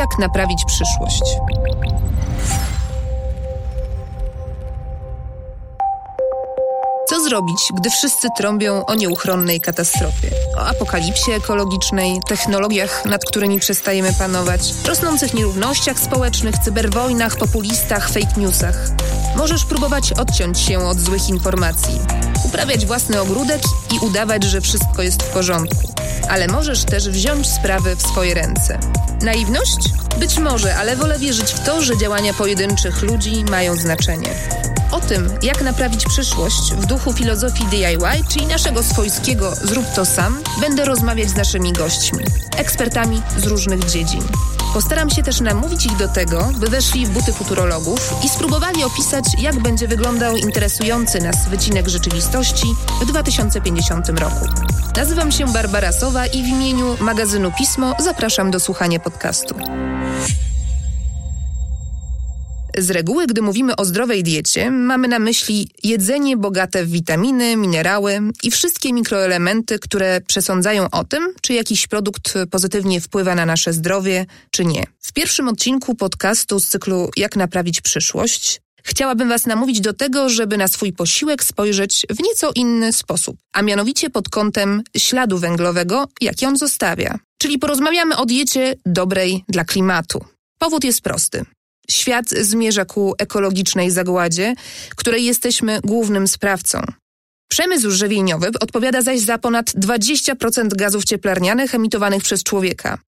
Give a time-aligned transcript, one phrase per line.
[0.00, 1.22] Jak naprawić przyszłość?
[7.08, 10.30] Co zrobić, gdy wszyscy trąbią o nieuchronnej katastrofie?
[10.56, 18.76] O apokalipsie ekologicznej, technologiach, nad którymi przestajemy panować, rosnących nierównościach społecznych, cyberwojnach, populistach, fake newsach.
[19.36, 21.98] Możesz próbować odciąć się od złych informacji,
[22.44, 23.62] uprawiać własny ogródek
[23.94, 25.94] i udawać, że wszystko jest w porządku.
[26.30, 28.78] Ale możesz też wziąć sprawy w swoje ręce.
[29.22, 29.78] Naiwność?
[30.18, 34.28] Być może, ale wolę wierzyć w to, że działania pojedynczych ludzi mają znaczenie.
[34.90, 40.42] O tym, jak naprawić przyszłość w duchu filozofii DIY, czyli naszego swojskiego zrób to sam,
[40.60, 42.24] będę rozmawiać z naszymi gośćmi,
[42.56, 44.22] ekspertami z różnych dziedzin.
[44.74, 49.24] Postaram się też namówić ich do tego, by weszli w buty futurologów i spróbowali opisać,
[49.38, 52.66] jak będzie wyglądał interesujący nas wycinek rzeczywistości
[53.02, 54.46] w 2050 roku.
[54.96, 59.54] Nazywam się Barbara Sowa i w imieniu magazynu Pismo zapraszam do słuchania podcastu.
[62.80, 68.20] Z reguły, gdy mówimy o zdrowej diecie, mamy na myśli jedzenie bogate w witaminy, minerały
[68.42, 74.26] i wszystkie mikroelementy, które przesądzają o tym, czy jakiś produkt pozytywnie wpływa na nasze zdrowie,
[74.50, 74.84] czy nie.
[75.00, 80.56] W pierwszym odcinku podcastu z cyklu Jak naprawić przyszłość Chciałabym Was namówić do tego, żeby
[80.56, 86.46] na swój posiłek spojrzeć w nieco inny sposób, a mianowicie pod kątem śladu węglowego, jaki
[86.46, 87.18] on zostawia.
[87.38, 90.24] Czyli porozmawiamy o diecie dobrej dla klimatu.
[90.58, 91.44] Powód jest prosty.
[91.90, 94.54] Świat zmierza ku ekologicznej zagładzie,
[94.96, 96.80] której jesteśmy głównym sprawcą.
[97.50, 102.98] Przemysł żywieniowy odpowiada zaś za ponad 20% gazów cieplarnianych emitowanych przez człowieka.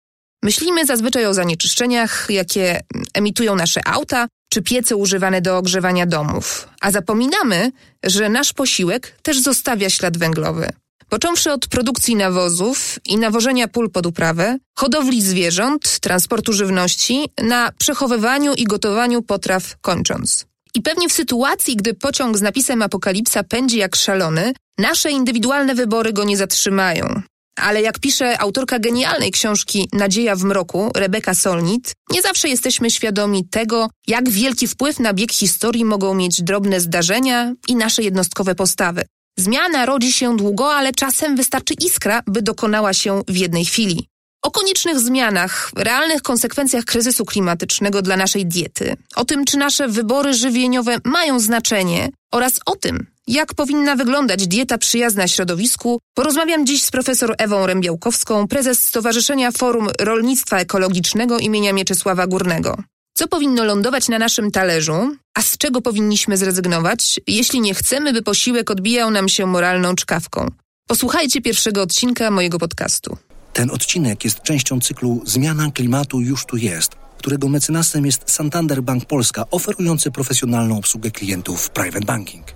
[0.44, 2.80] Myślimy zazwyczaj o zanieczyszczeniach, jakie
[3.14, 7.72] emitują nasze auta czy piece używane do ogrzewania domów, a zapominamy,
[8.05, 10.69] że nasz posiłek też zostawia ślad węglowy.
[11.12, 18.54] Począwszy od produkcji nawozów i nawożenia pól pod uprawę, hodowli zwierząt, transportu żywności, na przechowywaniu
[18.54, 20.46] i gotowaniu potraw kończąc.
[20.74, 26.12] I pewnie w sytuacji, gdy pociąg z napisem Apokalipsa pędzi jak szalony, nasze indywidualne wybory
[26.12, 27.22] go nie zatrzymają.
[27.56, 33.48] Ale jak pisze autorka genialnej książki Nadzieja w mroku, Rebeka Solnit, nie zawsze jesteśmy świadomi
[33.48, 39.04] tego, jak wielki wpływ na bieg historii mogą mieć drobne zdarzenia i nasze jednostkowe postawy.
[39.38, 44.09] Zmiana rodzi się długo, ale czasem wystarczy iskra, by dokonała się w jednej chwili.
[44.43, 50.34] O koniecznych zmianach, realnych konsekwencjach kryzysu klimatycznego dla naszej diety, o tym, czy nasze wybory
[50.34, 56.91] żywieniowe mają znaczenie oraz o tym, jak powinna wyglądać dieta przyjazna środowisku, porozmawiam dziś z
[56.91, 62.76] profesor Ewą Rębiałkowską, prezes Stowarzyszenia Forum Rolnictwa Ekologicznego imienia Mieczysława Górnego.
[63.22, 68.22] Co powinno lądować na naszym talerzu, a z czego powinniśmy zrezygnować, jeśli nie chcemy, by
[68.22, 70.50] posiłek odbijał nam się moralną czkawką?
[70.87, 73.16] Posłuchajcie pierwszego odcinka mojego podcastu.
[73.53, 79.05] Ten odcinek jest częścią cyklu Zmiana klimatu już tu jest, którego mecenasem jest Santander Bank
[79.05, 82.47] Polska, oferujący profesjonalną obsługę klientów private banking.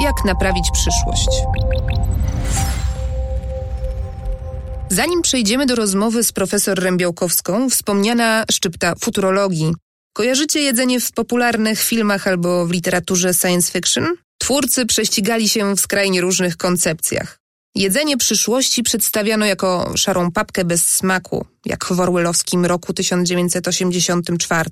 [0.00, 1.28] Jak naprawić przyszłość?
[4.90, 9.74] Zanim przejdziemy do rozmowy z profesor Rębiałkowską, wspomniana szczypta futurologii.
[10.12, 14.06] Kojarzycie jedzenie w popularnych filmach albo w literaturze science fiction?
[14.38, 17.38] Twórcy prześcigali się w skrajnie różnych koncepcjach.
[17.74, 24.70] Jedzenie przyszłości przedstawiano jako szarą papkę bez smaku, jak w orwellowskim roku 1984,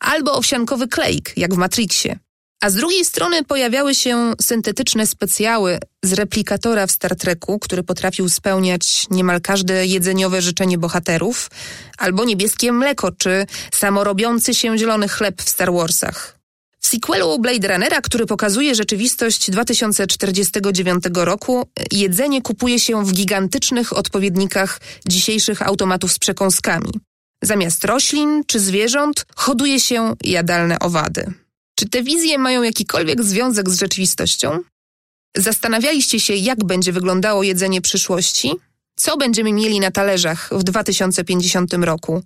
[0.00, 2.18] albo owsiankowy klejk, jak w Matrixie.
[2.62, 8.28] A z drugiej strony pojawiały się syntetyczne specjały z replikatora w Star Treku, który potrafił
[8.28, 11.50] spełniać niemal każde jedzeniowe życzenie bohaterów,
[11.98, 16.38] albo niebieskie mleko, czy samorobiący się zielony chleb w Star Warsach.
[16.80, 24.80] W sequelu Blade Runnera, który pokazuje rzeczywistość 2049 roku, jedzenie kupuje się w gigantycznych odpowiednikach
[25.08, 26.92] dzisiejszych automatów z przekąskami.
[27.42, 31.41] Zamiast roślin czy zwierząt hoduje się jadalne owady.
[31.82, 34.58] Czy te wizje mają jakikolwiek związek z rzeczywistością?
[35.36, 38.52] Zastanawialiście się, jak będzie wyglądało jedzenie przyszłości?
[38.96, 42.22] Co będziemy mieli na talerzach w 2050 roku?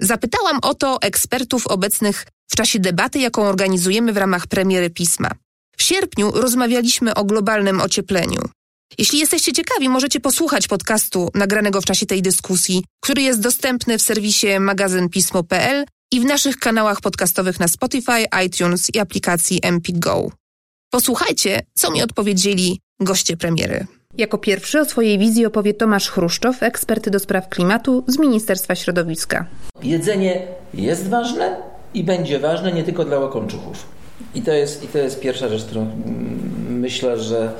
[0.00, 5.30] Zapytałam o to ekspertów obecnych w czasie debaty, jaką organizujemy w ramach premiery pisma.
[5.76, 8.40] W sierpniu rozmawialiśmy o globalnym ociepleniu.
[8.98, 14.02] Jeśli jesteście ciekawi, możecie posłuchać podcastu nagranego w czasie tej dyskusji, który jest dostępny w
[14.02, 20.30] serwisie magazynpismo.pl i w naszych kanałach podcastowych na Spotify, iTunes i aplikacji Empik Go.
[20.90, 23.86] Posłuchajcie, co mi odpowiedzieli goście premiery.
[24.18, 29.46] Jako pierwszy o swojej wizji opowie Tomasz Chruszczow, ekspert do spraw klimatu z Ministerstwa Środowiska.
[29.82, 31.56] Jedzenie jest ważne
[31.94, 33.86] i będzie ważne nie tylko dla łakomczuchów.
[34.34, 35.90] I to jest, i to jest pierwsza rzecz, którą
[36.68, 37.52] myślę, że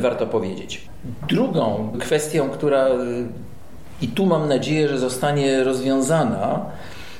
[0.00, 0.88] warto powiedzieć.
[1.28, 2.88] Drugą kwestią, która
[4.02, 6.66] I tu mam nadzieję, że zostanie rozwiązana,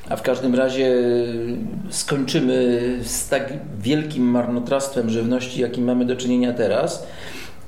[0.09, 0.97] a w każdym razie
[1.91, 7.07] skończymy z tak wielkim marnotrawstwem żywności, jakim mamy do czynienia teraz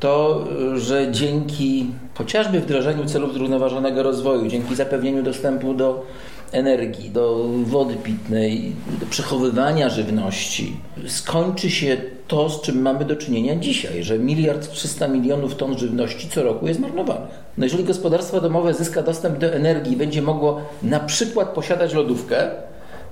[0.00, 0.44] to,
[0.74, 6.06] że dzięki chociażby wdrożeniu celów zrównoważonego rozwoju, dzięki zapewnieniu dostępu do
[6.52, 10.76] energii, do wody pitnej, do przechowywania żywności,
[11.06, 11.96] skończy się
[12.28, 16.66] to, z czym mamy do czynienia dzisiaj, że miliard 300 milionów ton żywności co roku
[16.66, 17.47] jest marnowanych.
[17.58, 22.50] No jeżeli gospodarstwo domowe zyska dostęp do energii i będzie mogło na przykład posiadać lodówkę,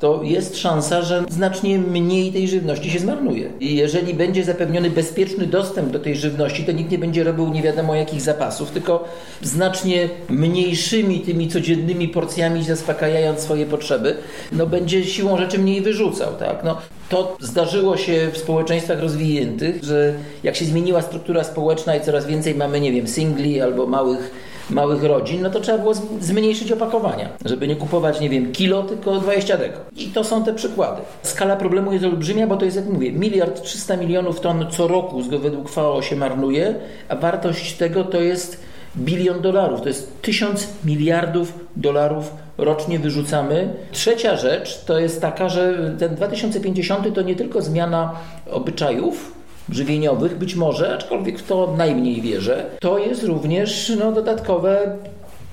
[0.00, 3.50] to jest szansa, że znacznie mniej tej żywności się zmarnuje.
[3.60, 7.62] I jeżeli będzie zapewniony bezpieczny dostęp do tej żywności, to nikt nie będzie robił nie
[7.62, 9.04] wiadomo jakich zapasów, tylko
[9.42, 14.16] znacznie mniejszymi tymi codziennymi porcjami zaspokajając swoje potrzeby,
[14.52, 16.34] no będzie siłą rzeczy mniej wyrzucał.
[16.34, 16.64] Tak?
[16.64, 16.78] No,
[17.08, 22.54] to zdarzyło się w społeczeństwach rozwiniętych, że jak się zmieniła struktura społeczna i coraz więcej
[22.54, 24.30] mamy, nie wiem, singli albo małych
[24.70, 29.20] małych rodzin, no to trzeba było zmniejszyć opakowania, żeby nie kupować, nie wiem, kilo, tylko
[29.20, 29.80] 20 deko.
[29.96, 31.02] I to są te przykłady.
[31.22, 35.22] Skala problemu jest olbrzymia, bo to jest, jak mówię, miliard 300 milionów ton co roku
[35.22, 36.74] według FAO się marnuje,
[37.08, 38.60] a wartość tego to jest
[38.96, 39.80] bilion dolarów.
[39.80, 43.74] To jest tysiąc miliardów dolarów rocznie wyrzucamy.
[43.92, 48.12] Trzecia rzecz to jest taka, że ten 2050 to nie tylko zmiana
[48.50, 49.32] obyczajów,
[49.70, 54.96] żywieniowych, być może, aczkolwiek w to najmniej wierzę, to jest również no, dodatkowe,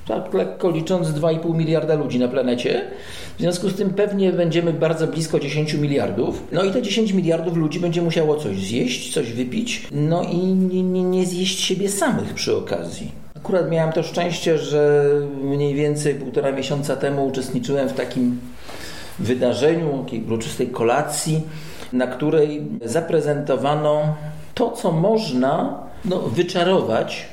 [0.08, 2.82] tak lekko licząc, 2,5 miliarda ludzi na planecie.
[3.38, 6.44] W związku z tym pewnie będziemy bardzo blisko 10 miliardów.
[6.52, 10.84] No i te 10 miliardów ludzi będzie musiało coś zjeść, coś wypić, no i nie,
[10.84, 13.12] nie, nie zjeść siebie samych przy okazji.
[13.36, 15.10] Akurat miałem to szczęście, że
[15.44, 18.40] mniej więcej półtora miesiąca temu uczestniczyłem w takim
[19.20, 21.42] wydarzeniu, takiej uroczystej kolacji
[21.94, 24.16] na której zaprezentowano
[24.54, 27.26] to, co można no, wyczarować,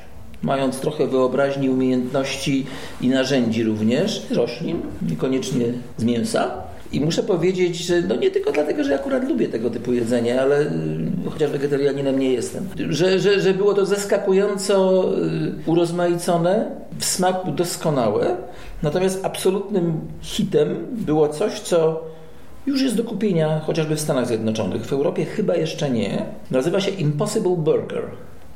[0.43, 2.67] mając trochę wyobraźni, umiejętności
[3.01, 5.67] i narzędzi również, roślin, niekoniecznie
[5.97, 6.51] z mięsa.
[6.93, 10.61] I muszę powiedzieć, że no nie tylko dlatego, że akurat lubię tego typu jedzenie, ale
[10.61, 10.67] y,
[11.31, 18.37] chociaż wegetarianinem nie jestem, że, że, że było to zaskakująco y, urozmaicone, w smaku doskonałe.
[18.83, 22.05] Natomiast absolutnym hitem było coś, co
[22.67, 24.87] już jest do kupienia chociażby w Stanach Zjednoczonych.
[24.87, 26.25] W Europie chyba jeszcze nie.
[26.51, 28.03] Nazywa się Impossible Burger.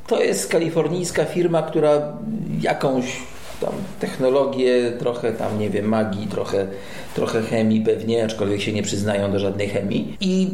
[0.07, 2.17] To jest kalifornijska firma, która
[2.61, 3.17] jakąś
[3.61, 6.67] tam technologię, trochę tam, nie wiem, magii, trochę,
[7.15, 10.17] trochę chemii pewnie, aczkolwiek się nie przyznają do żadnej chemii.
[10.21, 10.49] I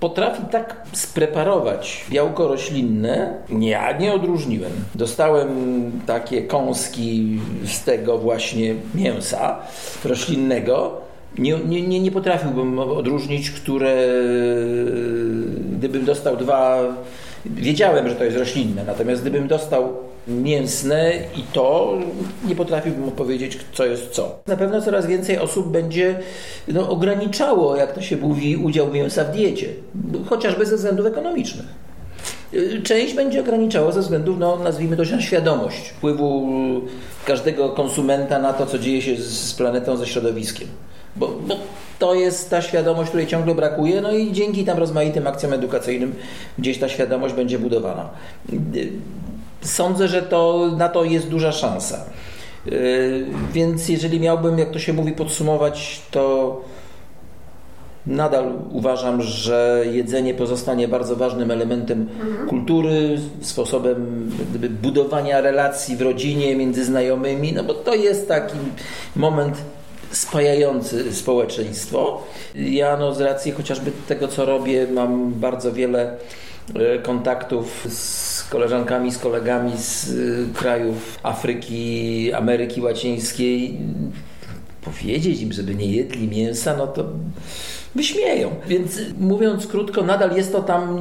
[0.00, 4.72] potrafi tak spreparować białko roślinne, ja nie odróżniłem.
[4.94, 5.50] Dostałem
[6.06, 9.58] takie kąski z tego właśnie mięsa
[10.04, 11.03] roślinnego
[11.38, 13.96] nie, nie, nie potrafiłbym odróżnić, które
[15.72, 16.80] gdybym dostał dwa,
[17.46, 19.92] wiedziałem, że to jest roślinne, natomiast gdybym dostał
[20.28, 21.98] mięsne i to,
[22.48, 24.38] nie potrafiłbym powiedzieć, co jest co.
[24.46, 26.18] Na pewno coraz więcej osób będzie
[26.68, 29.68] no, ograniczało, jak to się mówi, udział mięsa w diecie,
[30.26, 31.66] chociażby ze względów ekonomicznych.
[32.82, 36.48] Część będzie ograniczała ze względów, no, nazwijmy to, na świadomość wpływu
[37.26, 40.68] każdego konsumenta na to, co dzieje się z planetą, ze środowiskiem.
[41.16, 41.56] Bo, bo,
[41.98, 46.14] to jest ta świadomość, której ciągle brakuje, no i dzięki tam rozmaitym akcjom edukacyjnym
[46.58, 48.10] gdzieś ta świadomość będzie budowana.
[49.60, 52.04] Sądzę, że to, na to jest duża szansa.
[52.66, 56.60] Yy, więc jeżeli miałbym, jak to się mówi, podsumować, to
[58.06, 62.48] nadal uważam, że jedzenie pozostanie bardzo ważnym elementem mhm.
[62.48, 68.56] kultury, sposobem gdyby, budowania relacji w rodzinie, między znajomymi, no bo to jest taki
[69.16, 69.56] moment
[70.14, 72.22] spajający społeczeństwo.
[72.54, 76.16] Ja no, z racji chociażby tego, co robię, mam bardzo wiele
[76.74, 80.14] e, kontaktów z koleżankami, z kolegami z e,
[80.58, 83.78] krajów Afryki, Ameryki Łacińskiej.
[84.84, 87.04] Powiedzieć im, żeby nie jedli mięsa, no to
[87.94, 88.50] wyśmieją.
[88.66, 90.98] Więc mówiąc krótko, nadal jest to tam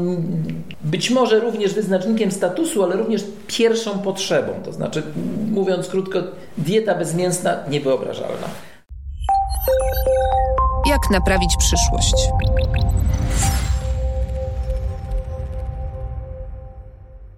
[0.84, 4.53] być może również wyznacznikiem statusu, ale również pierwszą potrzebą.
[4.65, 5.03] To znaczy,
[5.51, 6.20] mówiąc krótko,
[6.58, 8.72] dieta bezmięsna niewyobrażalna.
[10.93, 12.13] Jak naprawić przyszłość?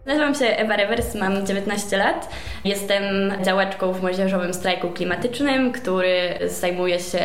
[0.05, 2.29] Nazywam się Ewa Rewers, mam 19 lat.
[2.65, 3.03] Jestem
[3.43, 7.19] działaczką w młodzieżowym strajku klimatycznym, który zajmuje się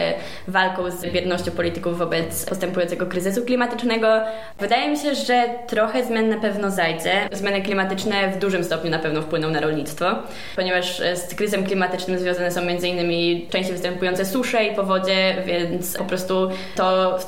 [0.48, 4.20] walką z biernością polityków wobec postępującego kryzysu klimatycznego.
[4.58, 7.12] Wydaje mi się, że trochę zmian na pewno zajdzie.
[7.32, 10.06] Zmiany klimatyczne w dużym stopniu na pewno wpłyną na rolnictwo,
[10.56, 13.50] ponieważ z kryzysem klimatycznym związane są m.in.
[13.50, 17.18] częściej występujące susze i powodzie, więc po prostu to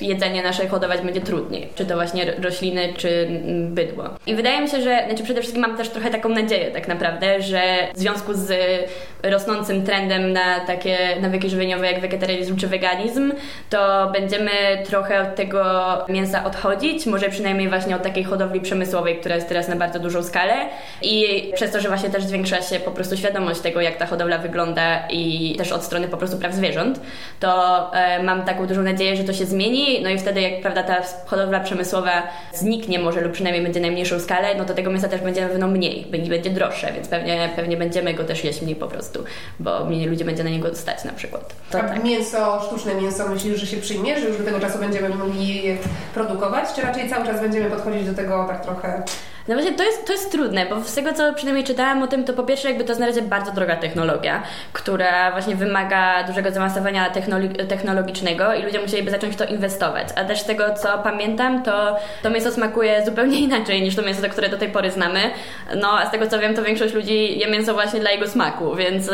[0.00, 1.68] jedzenie nasze hodować będzie trudniej.
[1.74, 3.28] Czy to właśnie rośliny, czy
[3.68, 4.04] bydło.
[4.26, 7.42] I wydaje mi się, że znaczy przede wszystkim mam też trochę taką nadzieję tak naprawdę,
[7.42, 7.62] że
[7.94, 8.52] w związku z
[9.22, 13.32] rosnącym trendem na takie nawyki żywieniowe jak wegetarianizm czy weganizm,
[13.70, 14.50] to będziemy
[14.84, 15.64] trochę od tego
[16.08, 20.22] mięsa odchodzić, może przynajmniej właśnie od takiej hodowli przemysłowej, która jest teraz na bardzo dużą
[20.22, 20.54] skalę.
[21.02, 24.38] I przez to, że właśnie też zwiększa się po prostu świadomość tego, jak ta hodowla
[24.38, 27.00] wygląda i też od strony po prostu praw zwierząt,
[27.40, 30.82] to e, mam taką dużą nadzieję, że to się zmieni, no i wtedy jak prawda
[30.82, 32.22] ta hodowla przemysłowa
[32.52, 35.48] zniknie może lub przynajmniej będzie na mniejszą skalę, no to tego mięsa też będzie na
[35.48, 39.24] pewno mniej, będzie, będzie droższe, więc pewnie, pewnie będziemy go też jeść mniej po prostu,
[39.60, 41.54] bo mniej ludzi będzie na niego stać na przykład.
[41.70, 42.04] To tak.
[42.04, 45.62] mięso, sztuczne mięso myślisz, że się przyjmie, że już do tego czasu będziemy mogli
[46.14, 49.02] produkować, czy raczej cały czas będziemy podchodzić do tego tak trochę
[49.48, 52.24] no właśnie to jest, to jest trudne, bo z tego co przynajmniej czytałam o tym,
[52.24, 56.50] to po pierwsze jakby to jest na razie bardzo droga technologia, która właśnie wymaga dużego
[56.50, 57.10] zaawansowania
[57.68, 60.08] technologicznego i ludzie musieliby zacząć w to inwestować.
[60.16, 64.28] A też z tego co pamiętam, to to mięso smakuje zupełnie inaczej niż to mięso,
[64.28, 65.20] które do tej pory znamy.
[65.76, 68.74] No a z tego co wiem, to większość ludzi je mięso właśnie dla jego smaku,
[68.74, 69.10] więc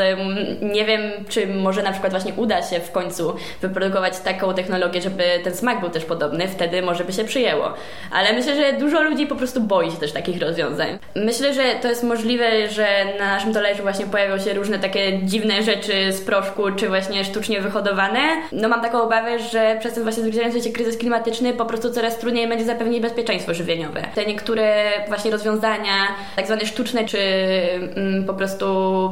[0.63, 5.25] nie wiem, czy może na przykład właśnie uda się w końcu wyprodukować taką technologię, żeby
[5.45, 7.75] ten smak był też podobny, wtedy może by się przyjęło.
[8.13, 10.99] Ale myślę, że dużo ludzi po prostu boi się też tak takich rozwiązań.
[11.17, 12.87] Myślę, że to jest możliwe, że
[13.19, 17.61] na naszym talerzu właśnie pojawią się różne takie dziwne rzeczy z proszku, czy właśnie sztucznie
[17.61, 18.19] wyhodowane.
[18.53, 22.19] No mam taką obawę, że przez ten właśnie zbliżający się kryzys klimatyczny po prostu coraz
[22.19, 24.03] trudniej będzie zapewnić bezpieczeństwo żywieniowe.
[24.15, 25.95] Te niektóre właśnie rozwiązania,
[26.37, 27.19] tak zwane sztuczne, czy
[27.97, 28.67] mm, po prostu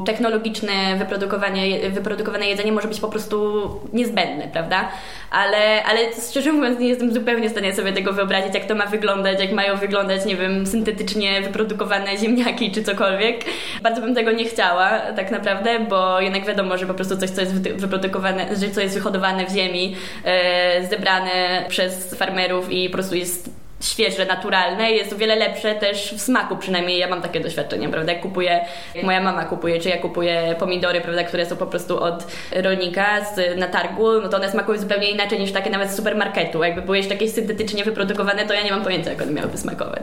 [0.07, 4.89] technologiczne wyprodukowanie, wyprodukowane jedzenie może być po prostu niezbędne, prawda?
[5.31, 5.99] Ale, ale
[6.31, 9.53] szczerze mówiąc nie jestem zupełnie w stanie sobie tego wyobrazić, jak to ma wyglądać, jak
[9.53, 13.45] mają wyglądać, nie wiem, syntetyczne genetycznie wyprodukowane ziemniaki czy cokolwiek.
[13.83, 17.41] Bardzo bym tego nie chciała tak naprawdę, bo jednak wiadomo, że po prostu coś, co
[17.41, 23.15] jest wyprodukowane, że co jest wyhodowane w ziemi, e, zebrane przez farmerów i po prostu
[23.15, 27.89] jest świeże, naturalne jest o wiele lepsze też w smaku, przynajmniej ja mam takie doświadczenie,
[27.89, 31.67] prawda, jak kupuję, jak moja mama kupuje, czy ja kupuję pomidory, prawda, które są po
[31.67, 35.91] prostu od rolnika z, na targu, no to one smakują zupełnie inaczej niż takie nawet
[35.91, 39.33] z supermarketu, jakby były jeszcze jakieś syntetycznie wyprodukowane, to ja nie mam pojęcia, jak one
[39.33, 40.03] miałyby smakować.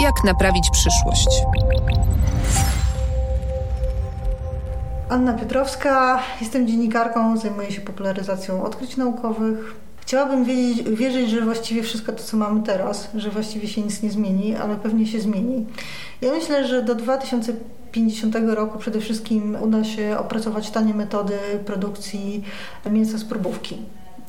[0.00, 1.28] Jak naprawić przyszłość?
[5.08, 9.87] Anna Piotrowska, jestem dziennikarką, zajmuję się popularyzacją odkryć naukowych.
[10.08, 14.10] Chciałabym wiedzieć, wierzyć, że właściwie wszystko to, co mamy teraz, że właściwie się nic nie
[14.10, 15.66] zmieni, ale pewnie się zmieni.
[16.20, 22.44] Ja myślę, że do 2050 roku przede wszystkim uda się opracować tanie metody produkcji
[22.90, 23.76] mięsa z próbówki.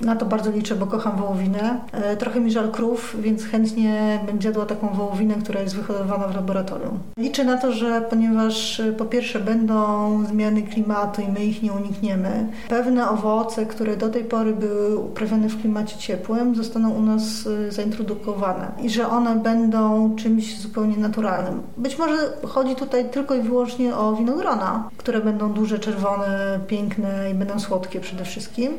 [0.01, 1.79] Na to bardzo liczę, bo kocham wołowinę.
[1.91, 6.35] E, trochę mi żal krów, więc chętnie bym zjadła taką wołowinę, która jest wyhodowana w
[6.35, 6.99] laboratorium.
[7.17, 9.77] Liczę na to, że ponieważ e, po pierwsze będą
[10.25, 15.49] zmiany klimatu i my ich nie unikniemy, pewne owoce, które do tej pory były uprawiane
[15.49, 17.23] w klimacie ciepłym, zostaną u nas
[17.67, 21.61] e, zaintrodukowane i że one będą czymś zupełnie naturalnym.
[21.77, 27.33] Być może chodzi tutaj tylko i wyłącznie o winogrona, które będą duże, czerwone, piękne i
[27.33, 28.73] będą słodkie przede wszystkim,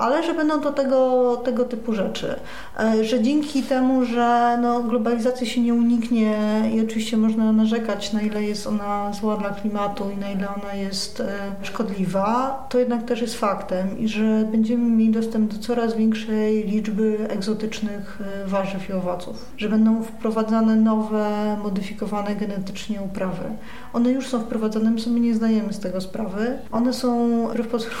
[0.00, 2.34] ale że będą to tego, tego typu rzeczy.
[2.78, 6.36] E, że dzięki temu, że no, globalizacja się nie uniknie
[6.74, 10.74] i oczywiście można narzekać, na ile jest ona zła dla klimatu i na ile ona
[10.74, 11.26] jest e,
[11.62, 17.18] szkodliwa, to jednak też jest faktem i że będziemy mieli dostęp do coraz większej liczby
[17.28, 19.52] egzotycznych e, warzyw i owoców.
[19.56, 23.44] Że będą wprowadzane nowe, modyfikowane genetycznie uprawy.
[23.92, 26.58] One już są wprowadzane, my sobie nie zdajemy z tego sprawy.
[26.72, 27.30] One są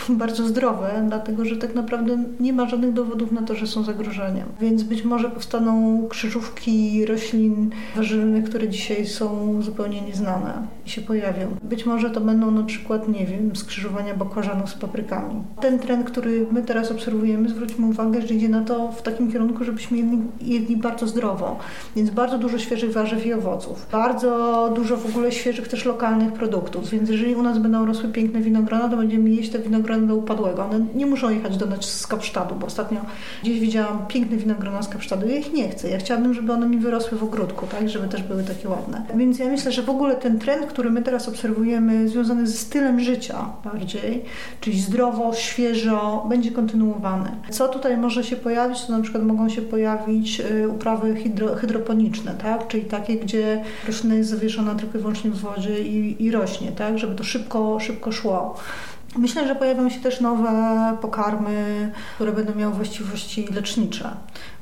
[0.08, 3.82] w bardzo zdrowe, dlatego że tak naprawdę nie ma żadnych dowodów na to, że są
[3.84, 4.46] zagrożeniem.
[4.60, 11.56] Więc być może powstaną krzyżówki roślin warzywnych, które dzisiaj są zupełnie nieznane i się pojawią.
[11.62, 15.34] Być może to będą na przykład, nie wiem, skrzyżowania bakłażanów z paprykami.
[15.60, 19.64] Ten trend, który my teraz obserwujemy, zwróćmy uwagę, że idzie na to w takim kierunku,
[19.64, 21.58] żebyśmy jedli, jedli bardzo zdrowo.
[21.96, 23.86] Więc bardzo dużo świeżych warzyw i owoców.
[23.92, 26.90] Bardzo dużo w ogóle świeżych też lokalnych produktów.
[26.90, 30.64] Więc jeżeli u nas będą rosły piękne winogrona, to będziemy jeść te winogrony do upadłego.
[30.64, 33.00] One nie muszą jechać do nas z Kapsztadu, bo ostatnio
[33.42, 35.28] gdzieś widziałam piękne winogrona z Kapsztadu.
[35.28, 35.90] Ja ich nie chcę.
[35.90, 39.02] Ja chciałabym, żeby one mi wyrosły w ogródku, tak, żeby też były takie ładne.
[39.16, 43.00] Więc ja myślę, że w ogóle ten trend, który my teraz obserwujemy, związany ze stylem
[43.00, 44.24] życia bardziej,
[44.60, 47.30] czyli zdrowo, świeżo, będzie kontynuowany.
[47.50, 48.84] Co tutaj może się pojawić?
[48.84, 54.14] To na przykład mogą się pojawić y, uprawy hydro, hydroponiczne, tak, czyli takie, gdzie roślina
[54.14, 58.12] jest zawieszona tylko i wyłącznie w wodzie i, i rośnie, tak, żeby to szybko, szybko
[58.12, 58.54] szło.
[59.16, 64.10] Myślę, że pojawią się też nowe pokarmy, które będą miały właściwości lecznicze,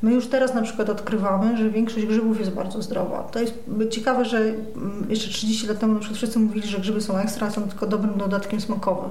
[0.03, 3.23] My już teraz na przykład odkrywamy, że większość grzybów jest bardzo zdrowa.
[3.23, 3.55] To jest
[3.91, 7.51] ciekawe, że mm, jeszcze 30 lat temu na przykład wszyscy mówili, że grzyby są ekstra,
[7.51, 9.11] są tylko dobrym dodatkiem smakowym.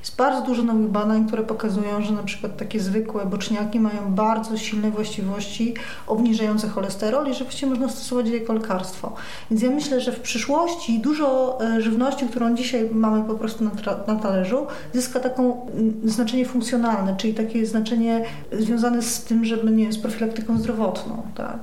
[0.00, 4.56] Jest bardzo dużo nowych badań, które pokazują, że na przykład takie zwykłe boczniaki mają bardzo
[4.56, 5.74] silne właściwości
[6.06, 9.12] obniżające cholesterol i że właściwie można stosować je jako lekarstwo.
[9.50, 13.70] Więc ja myślę, że w przyszłości dużo e, żywności, którą dzisiaj mamy po prostu na,
[14.06, 19.84] na talerzu, zyska taką mm, znaczenie funkcjonalne, czyli takie znaczenie związane z tym, żeby nie
[19.84, 20.25] wiem, z profilaktyką
[20.56, 21.58] zdrowotną, tak?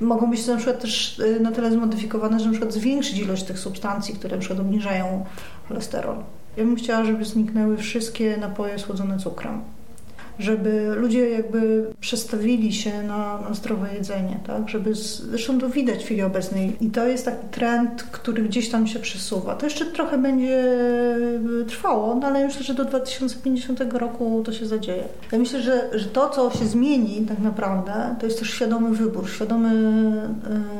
[0.00, 3.58] Mogą być na przykład też y, na tyle zmodyfikowane, że na przykład zwiększyć ilość tych
[3.58, 5.24] substancji, które na przykład obniżają
[5.68, 6.16] cholesterol.
[6.56, 9.60] Ja bym chciała, żeby zniknęły wszystkie napoje słodzone cukrem
[10.38, 14.68] żeby ludzie jakby przestawili się na, na zdrowe jedzenie, tak?
[14.68, 18.70] Żeby z, zresztą to widać w chwili obecnej i to jest taki trend, który gdzieś
[18.70, 19.54] tam się przesuwa.
[19.54, 20.64] To jeszcze trochę będzie
[21.68, 25.04] trwało, no ale myślę, że do 2050 roku to się zadzieje.
[25.32, 29.30] Ja myślę, że, że to, co się zmieni tak naprawdę, to jest też świadomy wybór,
[29.30, 29.72] świadome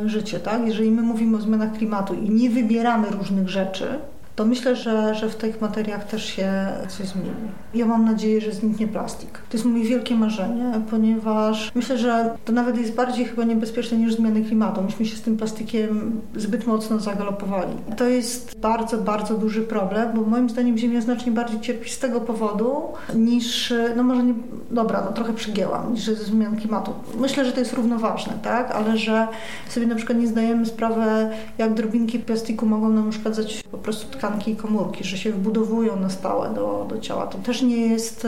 [0.05, 0.67] y, życie, tak?
[0.67, 3.87] Jeżeli my mówimy o zmianach klimatu i nie wybieramy różnych rzeczy,
[4.37, 6.53] to myślę, że, że w tych materiach też się
[6.89, 7.31] coś zmieni.
[7.75, 9.31] Ja mam nadzieję, że zniknie plastik.
[9.33, 14.15] To jest moje wielkie marzenie, ponieważ myślę, że to nawet jest bardziej chyba niebezpieczne niż
[14.15, 14.83] zmiany klimatu.
[14.83, 17.73] Myśmy się z tym plastikiem zbyt mocno zagalopowali.
[17.97, 22.21] To jest bardzo, bardzo duży problem, bo moim zdaniem Ziemia znacznie bardziej cierpi z tego
[22.21, 22.83] powodu
[23.15, 24.35] niż, no może nie,
[24.71, 26.93] dobra, no trochę przygięłam, niż ze zmian klimatu.
[27.21, 28.71] Myślę, że to jest równoważne, tak?
[28.71, 29.29] Ale że
[29.69, 31.05] sobie na przykład nie zdajemy sprawy,
[31.59, 36.11] jak drobinki plastiku mogą nam uszkadzać po prostu tkanki i komórki, że się wbudowują na
[36.11, 37.27] stałe do, do ciała.
[37.27, 38.27] To też nie jest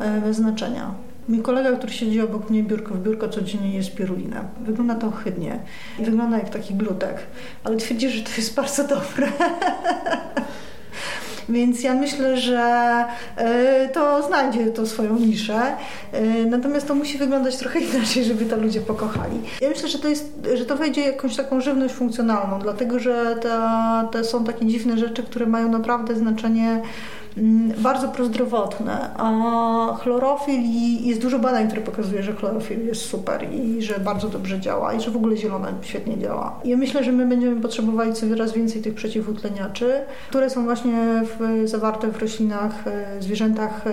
[0.00, 0.94] e, bez znaczenia.
[1.28, 4.44] Mój kolega, który siedzi obok mnie biurko w biurko, codziennie jest pirulina.
[4.60, 5.60] Wygląda to ohydnie.
[5.98, 7.18] Wygląda jak taki glutek,
[7.64, 9.28] ale twierdzi, że to jest bardzo dobre.
[11.50, 13.04] Więc ja myślę, że
[13.36, 15.60] e, to znajdzie to swoją niszę.
[16.12, 19.40] E, natomiast to musi wyglądać trochę inaczej, żeby to ludzie pokochali.
[19.60, 23.36] Ja myślę, że to, jest, że to wejdzie jakąś taką żywność funkcjonalną, dlatego że
[24.12, 26.82] to są takie dziwne rzeczy, które mają naprawdę znaczenie
[27.76, 33.82] bardzo prozdrowotne, a chlorofil i jest dużo badań, które pokazuje, że chlorofil jest super i
[33.82, 36.60] że bardzo dobrze działa i że w ogóle zielone świetnie działa.
[36.64, 39.92] Ja myślę, że my będziemy potrzebowali coraz więcej tych przeciwutleniaczy,
[40.28, 43.92] które są właśnie w, zawarte w roślinach, e, zwierzętach e,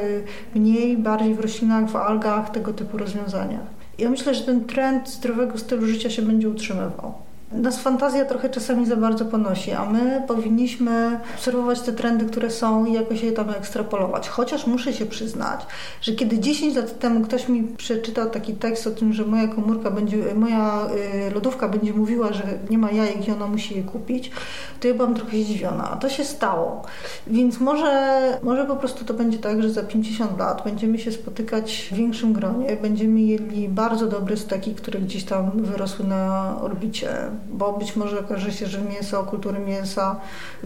[0.56, 3.78] mniej, bardziej w roślinach, w algach, tego typu rozwiązaniach.
[3.98, 7.27] Ja myślę, że ten trend zdrowego stylu życia się będzie utrzymywał.
[7.52, 12.86] Nas fantazja trochę czasami za bardzo ponosi, a my powinniśmy obserwować te trendy, które są
[12.86, 14.30] i jakoś je tam ekstrapolować.
[14.30, 15.66] Chociaż muszę się przyznać,
[16.02, 19.92] że kiedy 10 lat temu ktoś mi przeczytał taki tekst o tym, że moja komórka
[19.92, 20.88] będzie, moja
[21.28, 24.32] y, lodówka będzie mówiła, że nie ma jajek i ona musi je kupić,
[24.80, 25.92] to ja byłam trochę zdziwiona.
[25.92, 26.82] A to się stało.
[27.28, 31.90] Więc może, może po prostu to będzie tak, że za 50 lat będziemy się spotykać
[31.92, 37.74] w większym gronie, będziemy jedli bardzo dobre steki, które gdzieś tam wyrosły na orbicie bo
[37.74, 40.20] być może okaże się, że mięso, kultury mięsa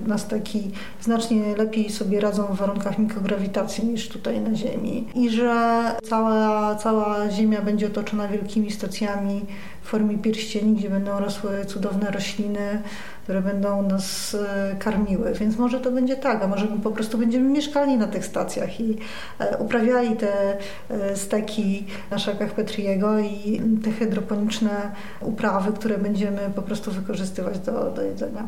[0.08, 5.08] na steki znacznie lepiej sobie radzą w warunkach mikrograwitacji niż tutaj na Ziemi.
[5.16, 9.46] I że cała, cała Ziemia będzie otoczona wielkimi stacjami
[9.82, 12.82] w formie pierścieni, gdzie będą rosły cudowne rośliny,
[13.24, 15.34] które będą nas e, karmiły.
[15.34, 18.80] Więc może to będzie tak, a może my po prostu będziemy mieszkali na tych stacjach
[18.80, 18.98] i
[19.40, 20.58] e, uprawiali te
[20.90, 24.92] e, steki na szakach Petriego i te hydroponiczne
[25.22, 28.48] uprawy, które będziemy po prostu wykorzystywać do, do jedzenia.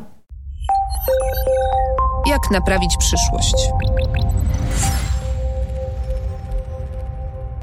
[2.26, 3.54] Jak naprawić przyszłość?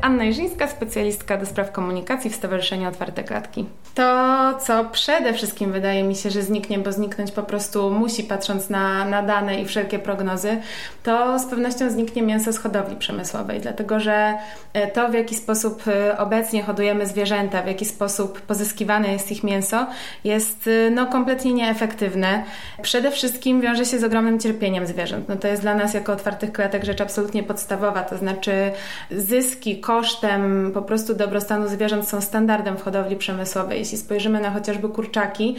[0.01, 3.65] Anna Jerzyńska, specjalistka do spraw komunikacji w Stowarzyszeniu Otwarte Klatki.
[3.95, 8.69] To, co przede wszystkim wydaje mi się, że zniknie, bo zniknąć po prostu musi, patrząc
[8.69, 10.57] na, na dane i wszelkie prognozy,
[11.03, 14.33] to z pewnością zniknie mięso z hodowli przemysłowej, dlatego że
[14.73, 19.43] e, to, w jaki sposób e, obecnie hodujemy zwierzęta, w jaki sposób pozyskiwane jest ich
[19.43, 19.87] mięso,
[20.23, 22.43] jest e, no, kompletnie nieefektywne.
[22.81, 25.29] Przede wszystkim wiąże się z ogromnym cierpieniem zwierząt.
[25.29, 28.71] No, to jest dla nas jako otwartych klatek rzecz absolutnie podstawowa, to znaczy
[29.11, 33.79] zyski, kosztem po prostu dobrostanu zwierząt są standardem w hodowli przemysłowej.
[33.79, 35.55] Jeśli spojrzymy na chociażby kurczaki,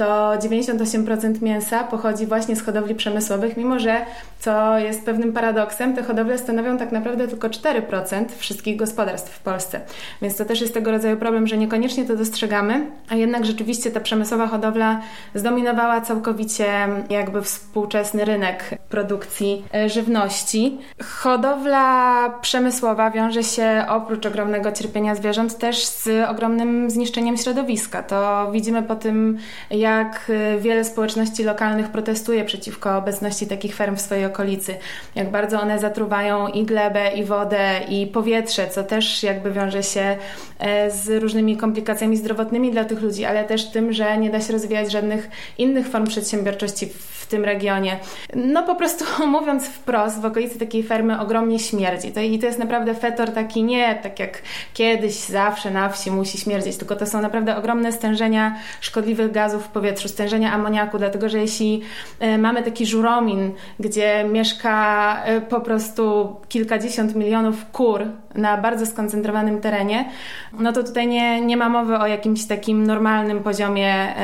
[0.00, 4.06] to 98% mięsa pochodzi właśnie z hodowli przemysłowych, mimo że,
[4.38, 9.80] co jest pewnym paradoksem, te hodowle stanowią tak naprawdę tylko 4% wszystkich gospodarstw w Polsce.
[10.22, 14.00] Więc to też jest tego rodzaju problem, że niekoniecznie to dostrzegamy, a jednak rzeczywiście ta
[14.00, 15.00] przemysłowa hodowla
[15.34, 16.66] zdominowała całkowicie
[17.10, 20.78] jakby współczesny rynek produkcji e, żywności.
[21.04, 28.02] Hodowla przemysłowa wiąże się oprócz ogromnego cierpienia zwierząt też z ogromnym zniszczeniem środowiska.
[28.02, 29.38] To widzimy po tym,
[29.70, 34.74] jak jak y, wiele społeczności lokalnych protestuje przeciwko obecności takich ferm w swojej okolicy,
[35.14, 40.16] jak bardzo one zatruwają i glebę, i wodę, i powietrze, co też jakby wiąże się
[40.58, 44.52] e, z różnymi komplikacjami zdrowotnymi dla tych ludzi, ale też tym, że nie da się
[44.52, 47.96] rozwijać żadnych innych form przedsiębiorczości w tym regionie.
[48.34, 52.12] No po prostu mówiąc wprost, w okolicy takiej fermy ogromnie śmierdzi.
[52.12, 54.42] To, I to jest naprawdę fetor taki nie tak jak
[54.74, 59.68] kiedyś, zawsze na wsi musi śmierdzić, tylko to są naprawdę ogromne stężenia szkodliwych gazów w
[59.80, 61.82] powietrzu, stężenia amoniaku, dlatego że jeśli
[62.20, 68.00] e, mamy taki żuromin, gdzie mieszka e, po prostu kilkadziesiąt milionów kur
[68.34, 70.04] na bardzo skoncentrowanym terenie,
[70.58, 74.14] no to tutaj nie, nie ma mowy o jakimś takim normalnym poziomie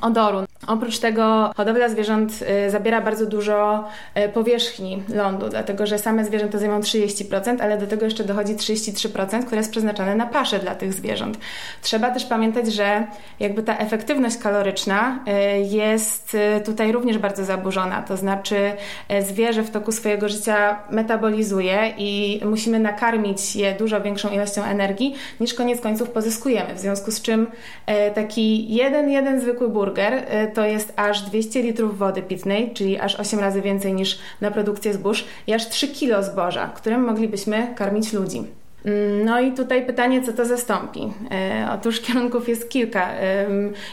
[0.00, 0.44] odoru.
[0.66, 2.32] Oprócz tego hodowla zwierząt
[2.66, 3.84] y, zabiera bardzo dużo
[4.16, 9.44] y, powierzchni lądu, dlatego że same zwierzęta zajmują 30%, ale do tego jeszcze dochodzi 33%,
[9.44, 11.38] które jest przeznaczone na paszę dla tych zwierząt.
[11.82, 13.06] Trzeba też pamiętać, że
[13.40, 18.72] jakby ta efektywność kaloryczna y, jest tutaj również bardzo zaburzona, to znaczy
[19.20, 25.54] zwierzę w toku swojego życia metabolizuje i musimy nakarmić je dużo większą ilością energii niż
[25.54, 27.46] koniec końców pozyskujemy, w związku z czym
[28.14, 33.40] taki jeden, jeden zwykły burger to jest aż 200 litrów wody pitnej, czyli aż 8
[33.40, 38.59] razy więcej niż na produkcję zbóż i aż 3 kilo zboża, którym moglibyśmy karmić ludzi.
[38.84, 41.12] Mm, no i tutaj pytanie, co to zastąpi?
[41.30, 43.10] E, otóż kierunków jest kilka.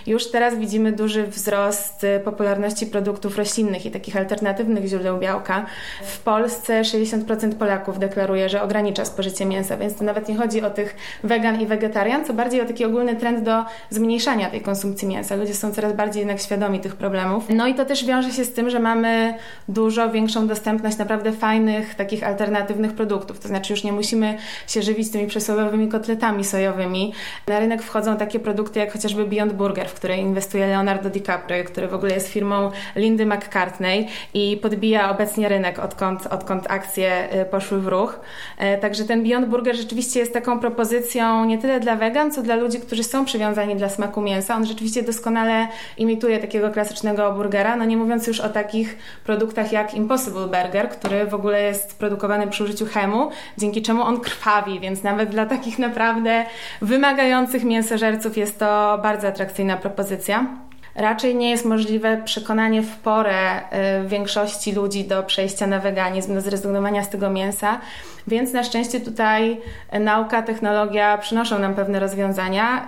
[0.07, 5.65] Już teraz widzimy duży wzrost e, popularności produktów roślinnych i takich alternatywnych źródeł białka.
[6.03, 10.69] W Polsce 60% Polaków deklaruje, że ogranicza spożycie mięsa, więc to nawet nie chodzi o
[10.69, 15.35] tych wegan i wegetarian, co bardziej o taki ogólny trend do zmniejszania tej konsumpcji mięsa.
[15.35, 17.43] Ludzie są coraz bardziej jednak świadomi tych problemów.
[17.49, 19.33] No i to też wiąże się z tym, że mamy
[19.67, 23.39] dużo większą dostępność naprawdę fajnych, takich alternatywnych produktów.
[23.39, 27.13] To znaczy już nie musimy się się żywić tymi przysłowiowymi kotletami sojowymi.
[27.47, 31.87] Na rynek wchodzą takie produkty jak chociażby Beyond Burger, w której inwestuje Leonardo DiCaprio, który
[31.87, 37.81] w ogóle jest firmą Lindy McCartney i podbija obecnie rynek, odkąd, odkąd akcje y, poszły
[37.81, 38.19] w ruch.
[38.57, 42.55] E, także ten Beyond Burger rzeczywiście jest taką propozycją nie tyle dla wegan, co dla
[42.55, 44.55] ludzi, którzy są przywiązani dla smaku mięsa.
[44.55, 49.93] On rzeczywiście doskonale imituje takiego klasycznego burgera, no nie mówiąc już o takich produktach jak
[49.93, 55.03] Impossible Burger, który w ogóle jest produkowany przy użyciu chemu, dzięki czemu on krwawi więc
[55.03, 56.45] nawet dla takich naprawdę
[56.81, 60.47] wymagających mięsożerców jest to bardzo atrakcyjna propozycja.
[60.95, 66.41] Raczej nie jest możliwe przekonanie w porę y, większości ludzi do przejścia na weganizm, do
[66.41, 67.81] zrezygnowania z tego mięsa.
[68.27, 69.61] Więc na szczęście tutaj
[69.99, 72.87] nauka, technologia przynoszą nam pewne rozwiązania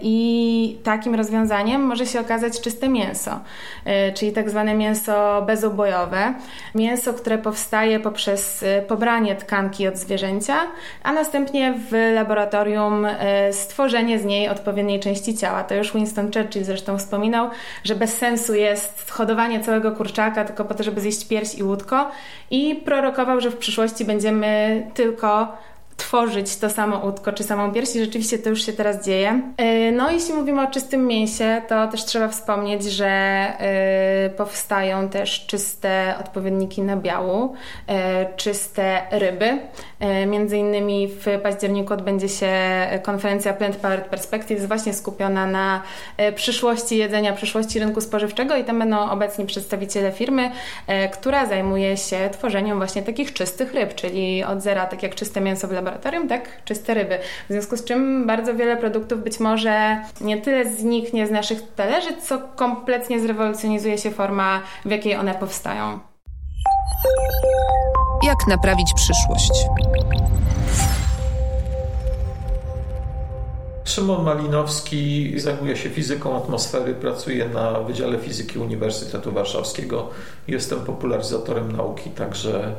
[0.00, 3.40] i takim rozwiązaniem może się okazać czyste mięso,
[4.10, 6.34] y, czyli tak zwane mięso bezubojowe.
[6.74, 10.56] Mięso, które powstaje poprzez y, pobranie tkanki od zwierzęcia,
[11.02, 13.06] a następnie w laboratorium
[13.52, 15.64] stworzenie z niej odpowiedniej części ciała.
[15.64, 17.50] To już Winston Churchill zresztą wspominał,
[17.84, 22.10] że bez sensu jest hodowanie całego kurczaka tylko po to, żeby zjeść pierś i łódko
[22.50, 25.56] i prorokował, że w przyszłości będziemy tylko
[26.06, 29.40] tworzyć to samo łódko czy samą pierś rzeczywiście to już się teraz dzieje.
[29.56, 35.46] E, no jeśli mówimy o czystym mięsie, to też trzeba wspomnieć, że e, powstają też
[35.46, 37.54] czyste odpowiedniki nabiału,
[37.86, 39.58] e, czyste ryby.
[40.26, 42.50] Między innymi w październiku odbędzie się
[43.02, 45.82] konferencja Plant Powered Perspectives właśnie skupiona na
[46.34, 50.50] przyszłości jedzenia, przyszłości rynku spożywczego i tam będą obecni przedstawiciele firmy,
[51.12, 55.68] która zajmuje się tworzeniem właśnie takich czystych ryb, czyli od zera, tak jak czyste mięso
[55.68, 55.72] w
[56.28, 56.64] tak?
[56.64, 57.18] Czyste ryby.
[57.48, 62.16] W związku z czym bardzo wiele produktów być może nie tyle zniknie z naszych talerzy,
[62.22, 65.98] co kompletnie zrewolucjonizuje się forma, w jakiej one powstają.
[68.22, 69.52] Jak naprawić przyszłość?
[73.84, 80.10] Szymon Malinowski zajmuje się fizyką atmosfery, pracuje na Wydziale Fizyki Uniwersytetu Warszawskiego.
[80.48, 82.74] Jestem popularyzatorem nauki, także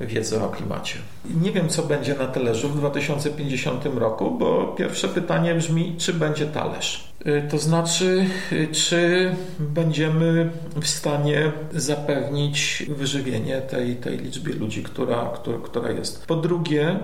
[0.00, 0.98] wiedzę o klimacie.
[1.42, 6.46] Nie wiem, co będzie na talerzu w 2050 roku, bo pierwsze pytanie brzmi, czy będzie
[6.46, 7.11] talerz.
[7.26, 15.30] Y, to znaczy, y, czy będziemy w stanie zapewnić wyżywienie tej, tej liczbie ludzi, która,
[15.34, 16.26] która, która jest.
[16.26, 16.96] Po drugie,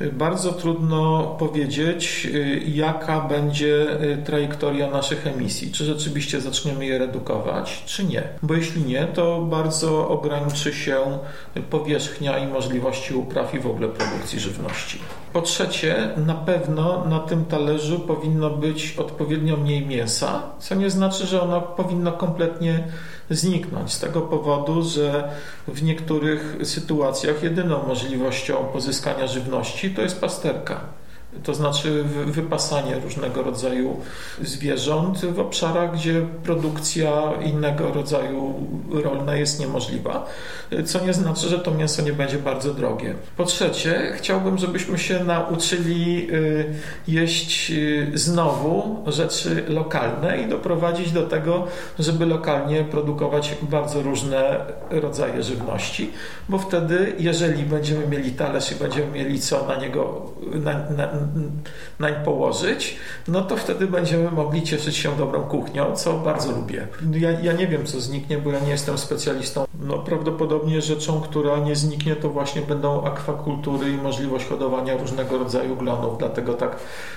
[0.00, 2.28] y, bardzo trudno powiedzieć,
[2.66, 3.86] jaka będzie
[4.24, 5.72] trajektoria naszych emisji.
[5.72, 8.22] Czy rzeczywiście zaczniemy je redukować, czy nie.
[8.42, 11.18] Bo jeśli nie, to bardzo ograniczy się
[11.70, 14.98] powierzchnia i możliwości upraw i w ogóle produkcji żywności.
[15.34, 21.26] Po trzecie, na pewno na tym talerzu powinno być odpowiednio mniej mięsa, co nie znaczy,
[21.26, 22.84] że ono powinno kompletnie
[23.30, 23.92] zniknąć.
[23.92, 25.30] Z tego powodu, że
[25.68, 30.80] w niektórych sytuacjach jedyną możliwością pozyskania żywności to jest pasterka.
[31.42, 33.96] To znaczy wypasanie różnego rodzaju
[34.42, 38.54] zwierząt w obszarach, gdzie produkcja innego rodzaju
[38.90, 40.26] rolna jest niemożliwa,
[40.84, 43.14] co nie znaczy, że to mięso nie będzie bardzo drogie.
[43.36, 46.74] Po trzecie, chciałbym, żebyśmy się nauczyli y,
[47.08, 51.66] jeść y, znowu rzeczy lokalne i doprowadzić do tego,
[51.98, 56.10] żeby lokalnie produkować bardzo różne rodzaje żywności,
[56.48, 61.08] bo wtedy, jeżeli będziemy mieli talerz i będziemy mieli co na niego na, na,
[61.98, 62.96] nań położyć,
[63.28, 66.88] no to wtedy będziemy mogli cieszyć się dobrą kuchnią, co bardzo lubię.
[67.12, 69.64] Ja, ja nie wiem, co zniknie, bo ja nie jestem specjalistą.
[69.80, 75.76] No, prawdopodobnie rzeczą, która nie zniknie, to właśnie będą akwakultury i możliwość hodowania różnego rodzaju
[75.76, 76.76] glonów, dlatego tak,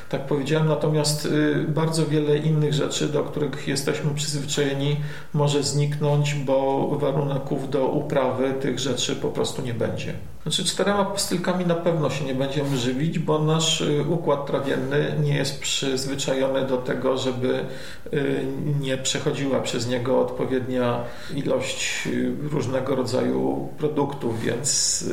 [0.09, 0.67] tak powiedziałem.
[0.67, 4.97] Natomiast y, bardzo wiele innych rzeczy, do których jesteśmy przyzwyczajeni,
[5.33, 10.13] może zniknąć, bo warunków do uprawy tych rzeczy po prostu nie będzie.
[10.47, 15.35] Znaczy czterema pastylkami na pewno się nie będziemy żywić, bo nasz y, układ trawienny nie
[15.35, 17.65] jest przyzwyczajony do tego, żeby
[18.13, 18.45] y,
[18.79, 21.03] nie przechodziła przez niego odpowiednia
[21.35, 25.05] ilość y, różnego rodzaju produktów, więc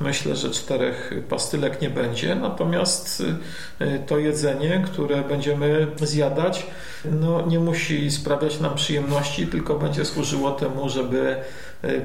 [0.00, 2.34] myślę, że czterech pastylek nie będzie.
[2.34, 3.22] Natomiast
[4.06, 6.66] to jedzenie, które będziemy zjadać,
[7.04, 11.36] no, nie musi sprawiać nam przyjemności, tylko będzie służyło temu, żeby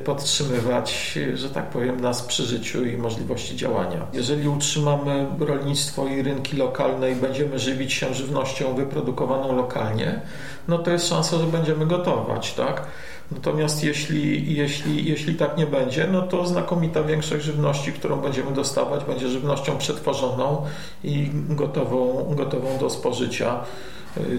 [0.06, 4.08] podtrzymywać, że tak powiem, nas przy życiu i możliwości działania.
[4.14, 10.22] Jeżeli utrzymamy rolnictwo i rynki lokalne i będziemy żywić się żywnością wyprodukowaną lokalnie,
[10.68, 12.88] no to jest szansa, że będziemy gotować, tak?
[13.32, 19.04] Natomiast jeśli, jeśli, jeśli tak nie będzie, no to znakomita większość żywności, którą będziemy dostawać,
[19.04, 20.66] będzie żywnością przetworzoną
[21.04, 23.64] i gotową, gotową do spożycia.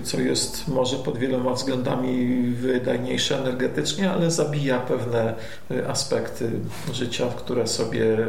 [0.04, 5.34] Co jest może pod wieloma względami wydajniejsze energetycznie, ale zabija pewne
[5.70, 6.50] y, aspekty
[6.92, 8.28] życia, które sobie y,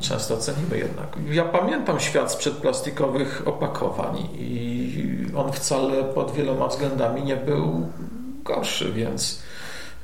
[0.00, 1.16] często cenimy jednak.
[1.30, 5.02] Ja pamiętam świat sprzed plastikowych opakowań i
[5.36, 7.88] on wcale pod wieloma względami nie był
[8.44, 9.42] gorszy, więc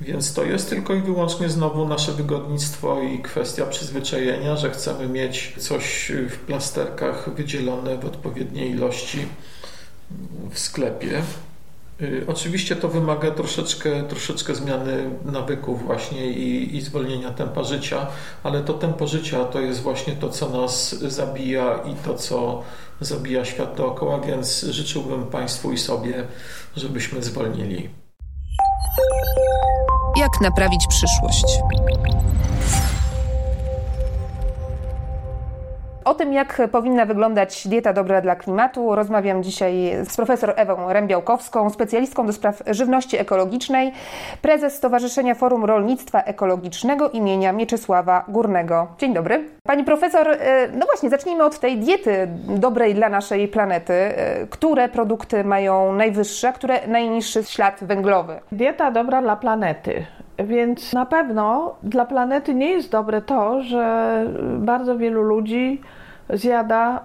[0.00, 5.54] więc to jest tylko i wyłącznie znowu nasze wygodnictwo i kwestia przyzwyczajenia, że chcemy mieć
[5.58, 9.26] coś w plasterkach wydzielone w odpowiedniej ilości
[10.50, 11.22] w sklepie.
[12.02, 18.06] Y, oczywiście to wymaga troszeczkę, troszeczkę zmiany nawyków właśnie i, i zwolnienia tempa życia,
[18.42, 22.62] ale to tempo życia to jest właśnie to, co nas zabija i to, co
[23.00, 26.26] zabija świat dookoła, więc życzyłbym Państwu i sobie,
[26.76, 27.90] żebyśmy zwolnili.
[30.16, 31.44] Jak naprawić przyszłość?
[36.04, 41.70] O tym, jak powinna wyglądać dieta dobra dla klimatu, rozmawiam dzisiaj z profesor Ewą Rębiałkowską,
[41.70, 43.92] specjalistką do spraw żywności ekologicznej,
[44.42, 48.86] prezes Stowarzyszenia Forum Rolnictwa Ekologicznego imienia Mieczysława Górnego.
[48.98, 49.48] Dzień dobry.
[49.62, 53.92] Pani profesor, e, no właśnie, zacznijmy od tej diety dobrej dla naszej planety.
[53.92, 58.40] E, które produkty mają najwyższy, a które najniższy ślad węglowy?
[58.52, 60.06] Dieta dobra dla planety.
[60.38, 64.26] Więc na pewno dla planety nie jest dobre to, że
[64.58, 65.80] bardzo wielu ludzi
[66.30, 67.00] zjada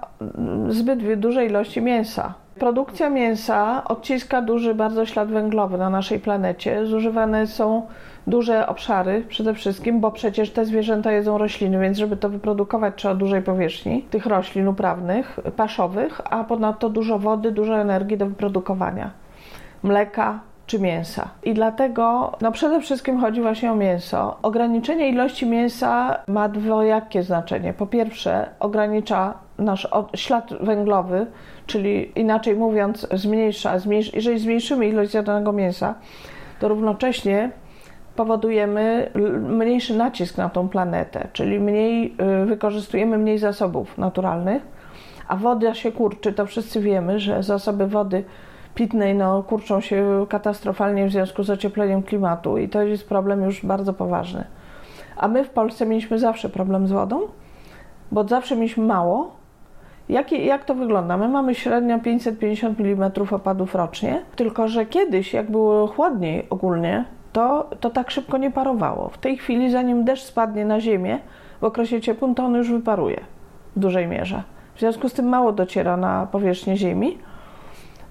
[0.70, 2.34] zbyt duże ilości mięsa.
[2.60, 6.86] Produkcja mięsa odciska duży bardzo ślad węglowy na naszej planecie.
[6.86, 7.82] Zużywane są
[8.28, 13.16] duże obszary przede wszystkim, bo przecież te zwierzęta jedzą rośliny, więc żeby to wyprodukować trzeba
[13.16, 19.12] dużej powierzchni tych roślin uprawnych, paszowych, a ponadto dużo wody, dużo energii do wyprodukowania.
[19.84, 21.30] Mleka, czy mięsa.
[21.44, 24.38] I dlatego no przede wszystkim chodzi właśnie o mięso.
[24.42, 27.74] Ograniczenie ilości mięsa ma dwojakie znaczenie.
[27.74, 31.26] Po pierwsze, ogranicza nasz ślad węglowy,
[31.66, 35.96] czyli inaczej mówiąc, zmniejsza, zmniejsz, jeżeli zmniejszymy ilość zjadanego mięsa,
[36.60, 37.52] to równocześnie
[38.16, 44.62] powodujemy mniejszy nacisk na tą planetę, czyli mniej y, wykorzystujemy mniej zasobów naturalnych,
[45.28, 48.24] a woda się kurczy, to wszyscy wiemy, że zasoby wody
[48.78, 53.66] pitnej no, kurczą się katastrofalnie w związku z ociepleniem klimatu i to jest problem już
[53.66, 54.44] bardzo poważny.
[55.18, 57.22] A my w Polsce mieliśmy zawsze problem z wodą,
[58.12, 59.32] bo zawsze mieliśmy mało.
[60.10, 61.18] Jak, jak to wygląda?
[61.18, 67.70] My mamy średnio 550 mm opadów rocznie, tylko że kiedyś, jak było chłodniej ogólnie, to,
[67.80, 69.10] to tak szybko nie parowało.
[69.10, 71.20] W tej chwili, zanim deszcz spadnie na ziemię,
[71.62, 73.20] w okresie ciepłym, to on już wyparuje
[73.76, 74.44] w dużej mierze.
[74.76, 77.18] W związku z tym mało dociera na powierzchnię ziemi.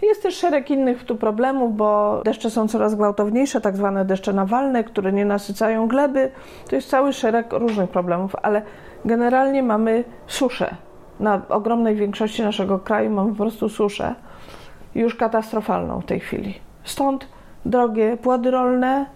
[0.02, 4.84] Jest też szereg innych tu problemów, bo deszcze są coraz gwałtowniejsze, tak zwane deszcze nawalne,
[4.84, 6.30] które nie nasycają gleby.
[6.68, 8.62] To jest cały szereg różnych problemów, ale
[9.04, 10.76] generalnie mamy suszę.
[11.20, 14.14] Na ogromnej większości naszego kraju mamy po prostu suszę,
[14.94, 16.54] już katastrofalną w tej chwili.
[16.84, 17.28] Stąd
[17.64, 19.06] drogie płody rolne,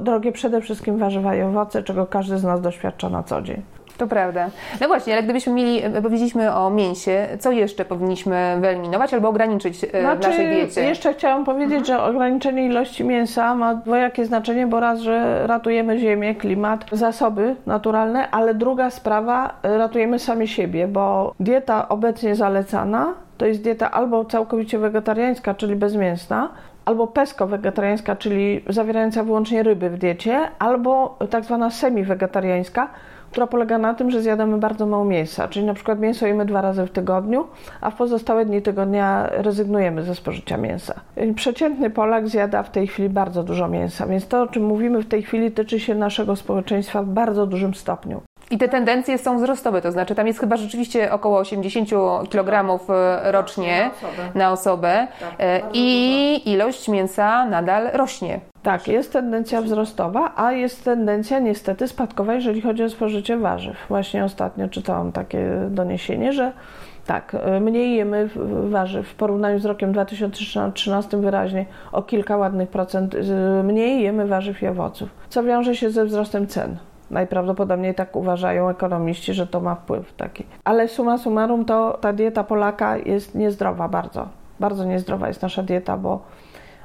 [0.00, 3.62] drogie przede wszystkim warzywa i owoce, czego każdy z nas doświadcza na co dzień.
[3.96, 4.50] To prawda.
[4.80, 10.20] No właśnie, ale gdybyśmy mieli, powiedzieliśmy o mięsie, co jeszcze powinniśmy wyeliminować albo ograniczyć znaczy,
[10.20, 10.80] w naszej diecie?
[10.80, 11.84] Jeszcze chciałam powiedzieć, mhm.
[11.84, 18.30] że ograniczenie ilości mięsa ma dwojakie znaczenie, bo raz, że ratujemy ziemię, klimat, zasoby naturalne,
[18.30, 24.78] ale druga sprawa, ratujemy sami siebie, bo dieta obecnie zalecana to jest dieta albo całkowicie
[24.78, 26.48] wegetariańska, czyli bezmięsna,
[26.84, 32.88] albo pesko-wegetariańska, czyli zawierająca wyłącznie ryby w diecie, albo tak zwana semi-wegetariańska,
[33.34, 36.60] która polega na tym, że zjadamy bardzo mało mięsa, czyli na przykład mięso jemy dwa
[36.60, 37.46] razy w tygodniu,
[37.80, 41.00] a w pozostałe dni tygodnia rezygnujemy ze spożycia mięsa.
[41.34, 45.08] Przeciętny Polak zjada w tej chwili bardzo dużo mięsa, więc to, o czym mówimy w
[45.08, 48.20] tej chwili, tyczy się naszego społeczeństwa w bardzo dużym stopniu.
[48.50, 51.88] I te tendencje są wzrostowe, to znaczy tam jest chyba rzeczywiście około 80
[52.30, 58.40] kg e, rocznie na osobę, na osobę tak, e, i ilość mięsa nadal rośnie.
[58.62, 63.76] Tak, jest tendencja wzrostowa, a jest tendencja niestety spadkowa, jeżeli chodzi o spożycie warzyw.
[63.88, 66.52] Właśnie ostatnio czytałam takie doniesienie, że
[67.06, 68.28] tak, e, mniej jemy
[68.70, 73.16] warzyw w porównaniu z rokiem 2013 wyraźnie o kilka ładnych procent
[73.64, 76.76] mniej jemy warzyw i owoców, co wiąże się ze wzrostem cen.
[77.10, 80.44] Najprawdopodobniej tak uważają ekonomiści, że to ma wpływ taki.
[80.64, 84.28] Ale suma summarum to ta dieta Polaka jest niezdrowa bardzo.
[84.60, 86.22] Bardzo niezdrowa jest nasza dieta, bo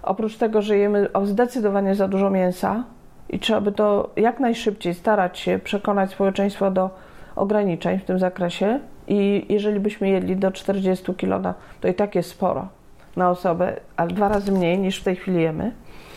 [0.04, 2.84] oprócz tego, że jemy zdecydowanie za dużo mięsa
[3.30, 6.90] i trzeba by to jak najszybciej starać się przekonać społeczeństwo do
[7.36, 12.30] ograniczeń w tym zakresie i jeżeli byśmy jedli do 40 kg, to i tak jest
[12.30, 12.68] sporo
[13.16, 15.72] na osobę, ale dwa razy mniej niż w tej chwili jemy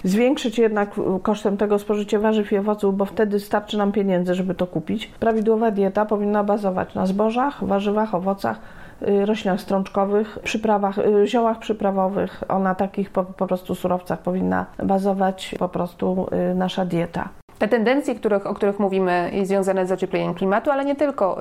[0.05, 0.91] zwiększyć jednak
[1.23, 5.07] kosztem tego spożycie warzyw i owoców, bo wtedy starczy nam pieniędzy, żeby to kupić.
[5.07, 8.61] Prawidłowa dieta powinna bazować na zbożach, warzywach, owocach,
[9.09, 12.45] y, roślinach strączkowych, przyprawach, y, ziołach przyprawowych.
[12.49, 17.42] Ona takich po, po prostu surowcach powinna bazować po prostu y, nasza dieta.
[17.63, 21.39] Te tendencje, których, o których mówimy, związane z ociepleniem klimatu, ale nie tylko,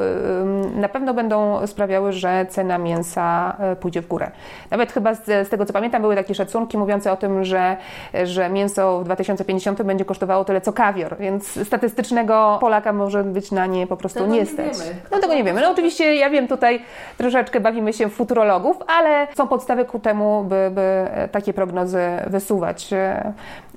[0.75, 4.31] na pewno będą sprawiały, że cena mięsa y, pójdzie w górę.
[4.71, 7.77] Nawet chyba z, z tego, co pamiętam, były takie szacunki mówiące o tym, że,
[8.23, 13.65] że mięso w 2050 będzie kosztowało tyle, co kawior, więc statystycznego Polaka może być na
[13.65, 14.73] nie po prostu tego nie stać.
[15.11, 15.61] No tego nie wiemy.
[15.61, 16.81] No oczywiście ja wiem, tutaj
[17.17, 22.89] troszeczkę bawimy się futurologów, ale są podstawy ku temu, by, by takie prognozy wysuwać.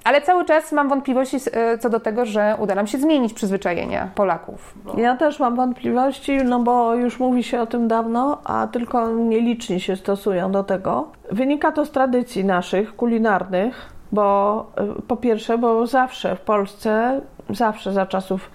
[0.04, 4.10] Ale cały czas mam wątpliwości e, co do tego, że uda nam się zmienić przyzwyczajenia
[4.14, 4.74] Polaków.
[4.84, 5.00] Bo...
[5.00, 9.80] Ja też mam wątpliwości, no bo już mówi się o tym dawno, a tylko nieliczni
[9.80, 11.08] się stosują do tego.
[11.30, 17.92] Wynika to z tradycji naszych kulinarnych, bo e, po pierwsze, bo zawsze w Polsce, zawsze
[17.92, 18.50] za czasów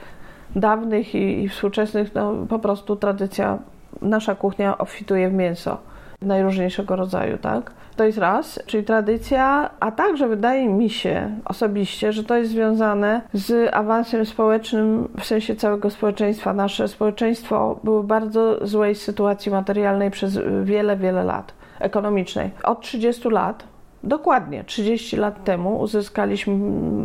[0.56, 3.58] dawnych i, i współczesnych, no po prostu tradycja,
[4.02, 5.78] nasza kuchnia obfituje w mięso
[6.22, 7.72] najróżniejszego rodzaju, tak?
[8.00, 13.22] To jest raz, czyli tradycja, a także wydaje mi się osobiście, że to jest związane
[13.34, 16.54] z awansem społecznym w sensie całego społeczeństwa.
[16.54, 22.52] Nasze społeczeństwo było w bardzo złej sytuacji materialnej przez wiele, wiele lat, ekonomicznej.
[22.64, 23.64] Od 30 lat,
[24.04, 26.56] dokładnie 30 lat temu, uzyskaliśmy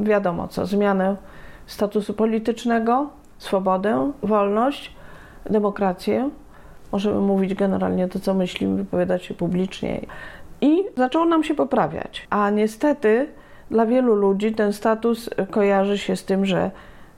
[0.05, 1.17] wiadomo co, zmianę
[1.67, 4.93] statusu politycznego, swobodę, wolność,
[5.51, 6.31] demokrację.
[6.93, 10.01] Możemy mówić generalnie to, co myślimy, wypowiadać się publicznie
[10.65, 12.27] i zaczął nam się poprawiać.
[12.31, 13.29] A niestety
[13.71, 16.71] dla wielu ludzi ten status kojarzy się z tym, że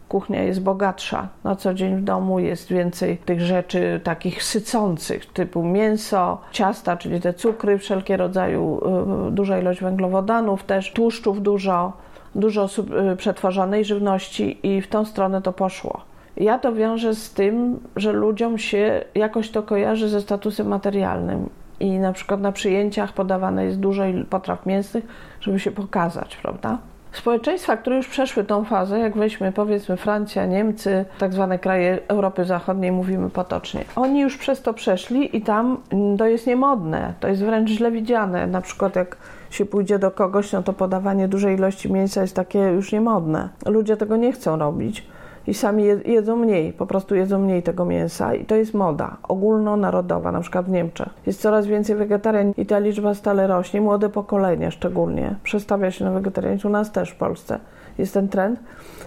[0.09, 1.29] kuchnia jest bogatsza.
[1.45, 7.21] Na co dzień w domu jest więcej tych rzeczy takich sycących, typu mięso, ciasta, czyli
[7.21, 8.81] te cukry, wszelkie rodzaju,
[9.29, 11.93] y, duża ilość węglowodanów, też tłuszczów dużo,
[12.35, 12.69] dużo
[13.13, 16.01] y, przetworzonej żywności i w tą stronę to poszło.
[16.37, 21.49] Ja to wiążę z tym, że ludziom się jakoś to kojarzy ze statusem materialnym
[21.81, 25.07] i na przykład na przyjęciach podawane jest dużo potraw mięsnych,
[25.41, 26.79] żeby się pokazać, prawda?
[27.13, 32.45] Społeczeństwa, które już przeszły tą fazę, jak weźmy powiedzmy Francja, Niemcy, tak zwane kraje Europy
[32.45, 35.77] Zachodniej, mówimy potocznie, oni już przez to przeszli i tam
[36.19, 38.47] to jest niemodne, to jest wręcz źle widziane.
[38.47, 39.17] Na przykład jak
[39.51, 43.49] się pójdzie do kogoś, no to podawanie dużej ilości mięsa jest takie już niemodne.
[43.67, 45.07] Ludzie tego nie chcą robić
[45.47, 50.33] i sami jedzą mniej, po prostu jedzą mniej tego mięsa i to jest moda ogólnonarodowa,
[50.33, 51.09] na przykład w Niemczech.
[51.27, 56.11] Jest coraz więcej wegetarian i ta liczba stale rośnie, młode pokolenie szczególnie przestawia się na
[56.11, 57.59] wegetarianizm, u nas też w Polsce
[57.99, 58.61] jest ten trend.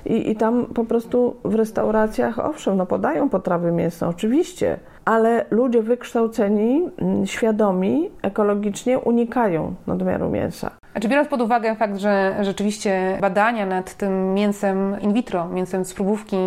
[0.06, 5.82] I, I tam po prostu w restauracjach, owszem, no podają potrawy mięsne, oczywiście, ale ludzie
[5.82, 10.79] wykształceni, mm, świadomi, ekologicznie unikają nadmiaru mięsa.
[10.94, 15.86] A czy biorąc pod uwagę fakt, że rzeczywiście badania nad tym mięsem in vitro, mięsem
[15.86, 16.38] z próbówki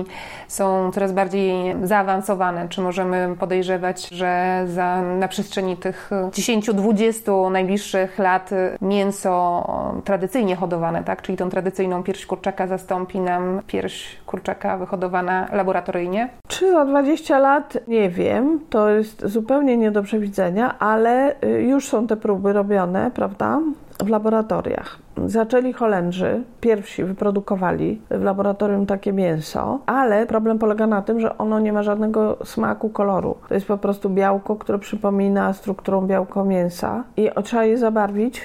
[0.48, 8.50] są coraz bardziej zaawansowane, czy możemy podejrzewać, że za, na przestrzeni tych 10-20 najbliższych lat
[8.80, 9.66] mięso
[10.04, 16.28] tradycyjnie hodowane, tak, czyli tą tradycyjną pierś kurczaka zastąpi nam pierś kurczaka wyhodowana laboratoryjnie?
[16.48, 17.78] Czy za 20 lat?
[17.88, 18.60] Nie wiem.
[18.70, 23.60] To jest zupełnie nie do przewidzenia, ale y, już są te próby robione, prawda?
[24.04, 24.98] w laboratoriach.
[25.26, 31.60] Zaczęli Holendrzy, pierwsi wyprodukowali w laboratorium takie mięso, ale problem polega na tym, że ono
[31.60, 33.36] nie ma żadnego smaku, koloru.
[33.48, 38.42] To jest po prostu białko, które przypomina strukturą białko mięsa i trzeba je zabarwić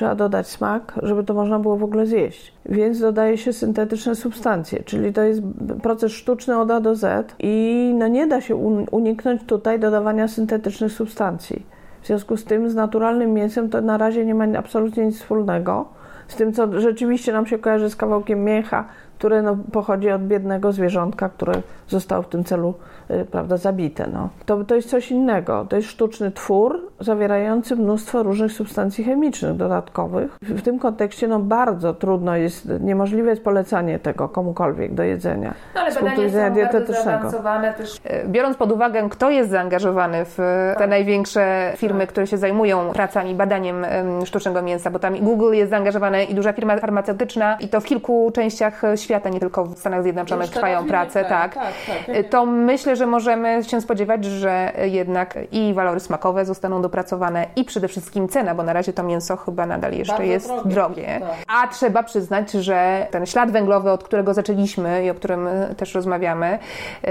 [0.00, 2.54] trzeba dodać smak, żeby to można było w ogóle zjeść.
[2.66, 5.40] Więc dodaje się syntetyczne substancje, czyli to jest
[5.82, 8.56] proces sztuczny od A do Z i no nie da się
[8.90, 11.66] uniknąć tutaj dodawania syntetycznych substancji.
[12.02, 15.88] W związku z tym z naturalnym mięsem to na razie nie ma absolutnie nic wspólnego.
[16.28, 18.84] Z tym, co rzeczywiście nam się kojarzy z kawałkiem mięcha,
[19.20, 22.74] które no, pochodzi od biednego zwierzątka, które zostało w tym celu
[23.10, 24.06] Y, prawda, zabite.
[24.12, 24.28] No.
[24.46, 25.66] To, to jest coś innego.
[25.68, 30.36] To jest sztuczny twór zawierający mnóstwo różnych substancji chemicznych dodatkowych.
[30.42, 35.54] W, tym kontekście no, bardzo trudno jest, niemożliwe jest polecanie tego komukolwiek do jedzenia.
[35.74, 37.30] No, ale z punktu widzenia dietetycznego.
[37.76, 37.96] Też...
[37.96, 40.90] Y, biorąc pod uwagę, kto jest zaangażowany w te tak.
[40.90, 42.08] największe firmy, tak.
[42.08, 43.86] które się zajmują pracami, badaniem
[44.24, 48.30] sztucznego mięsa, bo tam Google jest zaangażowane i duża firma farmaceutyczna i to w kilku
[48.34, 51.54] częściach świata, nie tylko w Stanach Zjednoczonych trwają prace, tak.
[51.54, 51.72] tak,
[52.06, 52.16] tak.
[52.16, 57.64] Y, to myślę, że możemy się spodziewać, że jednak i walory smakowe zostaną dopracowane i
[57.64, 60.70] przede wszystkim cena, bo na razie to mięso chyba nadal jeszcze Bardzo jest drogie.
[60.70, 61.20] drogie.
[61.20, 61.30] Tak.
[61.48, 66.58] A trzeba przyznać, że ten ślad węglowy, od którego zaczęliśmy i o którym też rozmawiamy,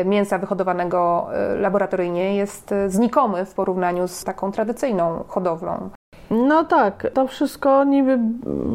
[0.05, 5.89] mięsa wyhodowanego e, laboratoryjnie jest znikomy w porównaniu z taką tradycyjną hodowlą.
[6.31, 8.19] No tak, to wszystko niby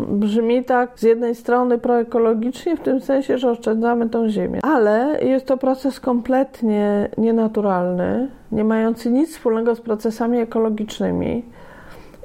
[0.09, 5.47] brzmi tak z jednej strony proekologicznie, w tym sensie, że oszczędzamy tą ziemię, ale jest
[5.47, 11.45] to proces kompletnie nienaturalny, nie mający nic wspólnego z procesami ekologicznymi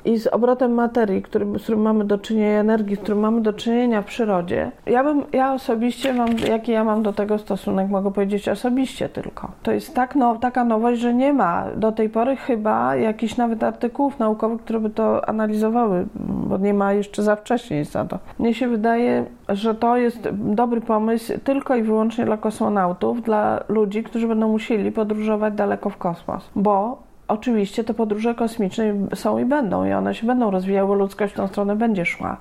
[0.06, 3.54] i z obrotem materii, który, z którym mamy do czynienia, energii, z którym mamy do
[3.54, 4.72] czynienia w przyrodzie.
[4.86, 9.52] Ja bym, ja osobiście mam, jaki ja mam do tego stosunek, mogę powiedzieć osobiście tylko.
[9.64, 13.64] To jest tak no, taka nowość, że nie ma do tej pory chyba jakichś nawet
[13.64, 18.20] artykułów naukowych, które by to analizowały, bo nie ma jeszcze za wcześnie na to.
[18.40, 24.04] Mnie się wydaje, że to jest dobry pomysł tylko i wyłącznie dla kosmonautów, dla ludzi,
[24.04, 29.86] którzy będą musieli podróżować daleko w kosmos, bo oczywiście te podróże kosmiczne są i będą,
[29.86, 32.38] i one się będą rozwijały, ludzkość w tą stronę będzie szła.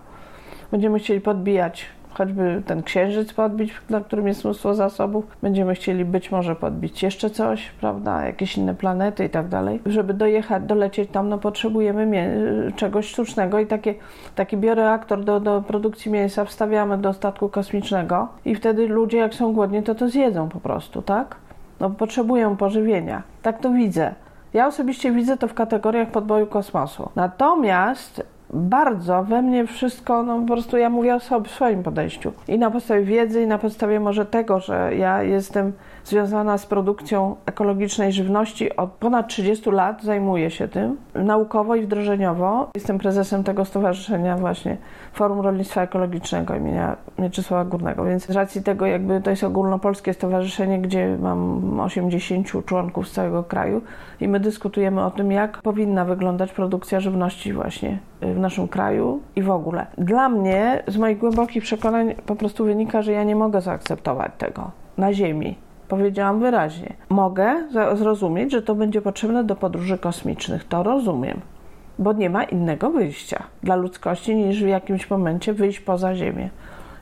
[0.70, 1.86] Będziemy chcieli podbijać
[2.18, 5.24] choćby ten księżyc podbić, na którym jest mnóstwo zasobów.
[5.42, 9.80] Będziemy chcieli być może podbić jeszcze coś, prawda, jakieś inne planety i tak dalej.
[9.86, 12.40] Żeby dojechać, dolecieć tam, no potrzebujemy
[12.76, 13.94] czegoś sztucznego i takie,
[14.34, 19.52] taki bioreaktor do, do produkcji mięsa wstawiamy do statku kosmicznego i wtedy ludzie jak są
[19.52, 21.36] głodni, to to zjedzą po prostu, tak?
[21.80, 23.22] No potrzebują pożywienia.
[23.42, 24.14] Tak to widzę.
[24.54, 27.10] Ja osobiście widzę to w kategoriach podboju kosmosu.
[27.16, 32.32] Natomiast bardzo we mnie wszystko, no po prostu ja mówię o sobie, swoim podejściu.
[32.48, 35.72] I na podstawie wiedzy, i na podstawie może tego, że ja jestem
[36.08, 42.70] związana z produkcją ekologicznej żywności od ponad 30 lat, zajmuję się tym naukowo i wdrożeniowo.
[42.74, 44.76] Jestem prezesem tego stowarzyszenia właśnie
[45.12, 50.78] Forum Rolnictwa Ekologicznego imienia Mieczysława Górnego, więc z racji tego jakby to jest ogólnopolskie stowarzyszenie,
[50.78, 53.82] gdzie mam 80 członków z całego kraju
[54.20, 59.42] i my dyskutujemy o tym, jak powinna wyglądać produkcja żywności właśnie w naszym kraju i
[59.42, 59.86] w ogóle.
[59.98, 64.70] Dla mnie, z moich głębokich przekonań, po prostu wynika, że ja nie mogę zaakceptować tego
[64.98, 65.67] na Ziemi.
[65.88, 66.94] Powiedziałam wyraźnie.
[67.08, 70.64] Mogę zrozumieć, że to będzie potrzebne do podróży kosmicznych.
[70.64, 71.40] To rozumiem,
[71.98, 76.50] bo nie ma innego wyjścia dla ludzkości niż w jakimś momencie wyjść poza Ziemię.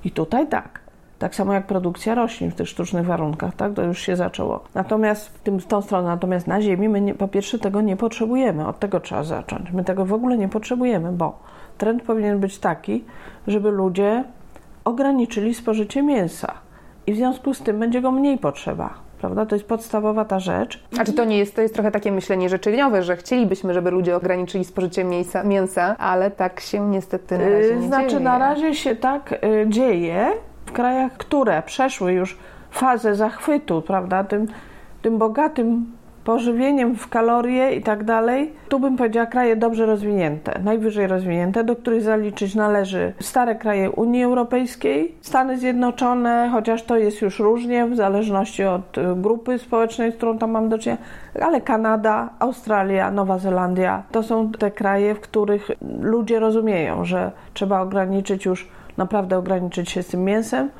[0.04, 0.80] I tutaj tak.
[1.18, 3.72] Tak samo jak produkcja roślin w tych sztucznych warunkach, tak?
[3.74, 4.64] To już się zaczęło.
[4.74, 7.96] Natomiast w, tym, w tą stronę, natomiast na Ziemi my nie, po pierwsze tego nie
[7.96, 9.72] potrzebujemy, od tego trzeba zacząć.
[9.72, 11.38] My tego w ogóle nie potrzebujemy, bo
[11.78, 13.04] trend powinien być taki,
[13.46, 14.24] żeby ludzie
[14.84, 16.65] ograniczyli spożycie mięsa
[17.06, 18.94] i w związku z tym będzie go mniej potrzeba.
[19.18, 19.46] Prawda?
[19.46, 20.84] To jest podstawowa ta rzecz.
[20.98, 24.16] A czy to nie jest, to jest trochę takie myślenie życzeniowe, że chcielibyśmy, żeby ludzie
[24.16, 28.20] ograniczyli spożycie mięsa, mięsa ale tak się niestety na razie nie Znaczy dzieje.
[28.20, 30.30] na razie się tak y, dzieje,
[30.66, 32.38] w krajach, które przeszły już
[32.70, 34.46] fazę zachwytu, prawda, tym,
[35.02, 35.86] tym bogatym
[36.26, 41.76] pożywieniem w kalorie i tak dalej, tu bym powiedziała kraje dobrze rozwinięte, najwyżej rozwinięte, do
[41.76, 47.96] których zaliczyć należy stare kraje Unii Europejskiej, Stany Zjednoczone, chociaż to jest już różnie w
[47.96, 51.02] zależności od y, grupy społecznej, z którą tam mam do czynienia,
[51.42, 55.70] ale Kanada, Australia, Nowa Zelandia to są te kraje, w których
[56.00, 60.70] ludzie rozumieją, że trzeba ograniczyć już, naprawdę ograniczyć się z tym mięsem,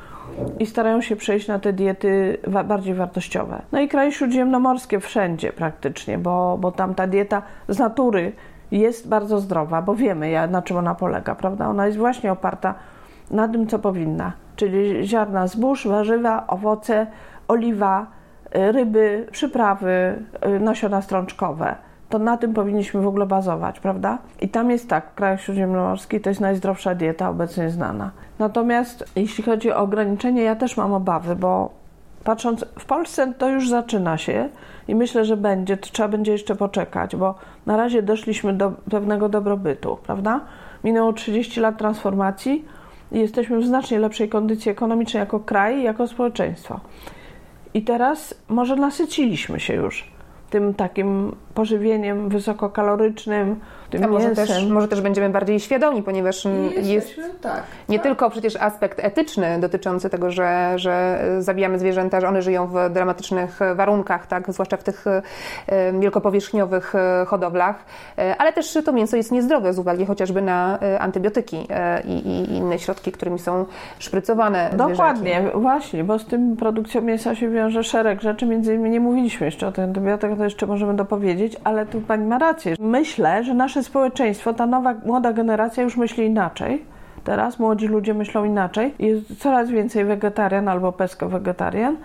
[0.58, 3.62] i starają się przejść na te diety bardziej wartościowe.
[3.72, 8.32] No i kraje śródziemnomorskie wszędzie praktycznie, bo, bo tam ta dieta z natury
[8.70, 11.68] jest bardzo zdrowa, bo wiemy na czym ona polega, prawda?
[11.68, 12.74] Ona jest właśnie oparta
[13.30, 17.06] na tym, co powinna, czyli ziarna zbóż, warzywa, owoce,
[17.48, 18.06] oliwa,
[18.56, 24.18] y, ryby, przyprawy, y, nasiona strączkowe to na tym powinniśmy w ogóle bazować, prawda?
[24.40, 28.10] I tam jest tak, w krajach śródziemnomorskich to jest najzdrowsza dieta obecnie znana.
[28.38, 31.70] Natomiast jeśli chodzi o ograniczenie, ja też mam obawy, bo
[32.24, 34.48] patrząc w Polsce to już zaczyna się
[34.88, 37.34] i myślę, że będzie, to trzeba będzie jeszcze poczekać, bo
[37.66, 40.40] na razie doszliśmy do pewnego dobrobytu, prawda?
[40.84, 42.64] Minęło 30 lat transformacji
[43.12, 46.80] i jesteśmy w znacznie lepszej kondycji ekonomicznej jako kraj i jako społeczeństwo.
[47.74, 50.15] I teraz może nasyciliśmy się już
[50.56, 53.60] tym takim pożywieniem wysokokalorycznym,
[53.90, 54.46] tym A może mięsem.
[54.46, 56.44] też, może też będziemy bardziej świadomi, ponieważ
[56.82, 58.06] jest tak, nie tak.
[58.06, 63.58] tylko przecież aspekt etyczny dotyczący tego, że, że zabijamy zwierzęta, że one żyją w dramatycznych
[63.74, 65.22] warunkach, tak, zwłaszcza w tych e,
[66.00, 67.84] wielkopowierzchniowych e, hodowlach,
[68.18, 71.68] e, ale też to mięso jest niezdrowe z uwagi chociażby na antybiotyki
[72.04, 73.66] i, i inne środki, którymi są
[73.98, 75.58] szprycowane Dokładnie, zwierzęki.
[75.58, 79.66] właśnie, bo z tym produkcją mięsa się wiąże szereg rzeczy, między innymi nie mówiliśmy jeszcze
[79.68, 82.74] o tych antybiotykach, to jeszcze możemy dopowiedzieć, ale tu Pani ma rację.
[82.80, 86.84] Myślę, że nasze społeczeństwo, ta nowa, młoda generacja już myśli inaczej.
[87.24, 88.94] Teraz młodzi ludzie myślą inaczej.
[88.98, 91.96] Jest coraz więcej wegetarian albo pesko-wegetarian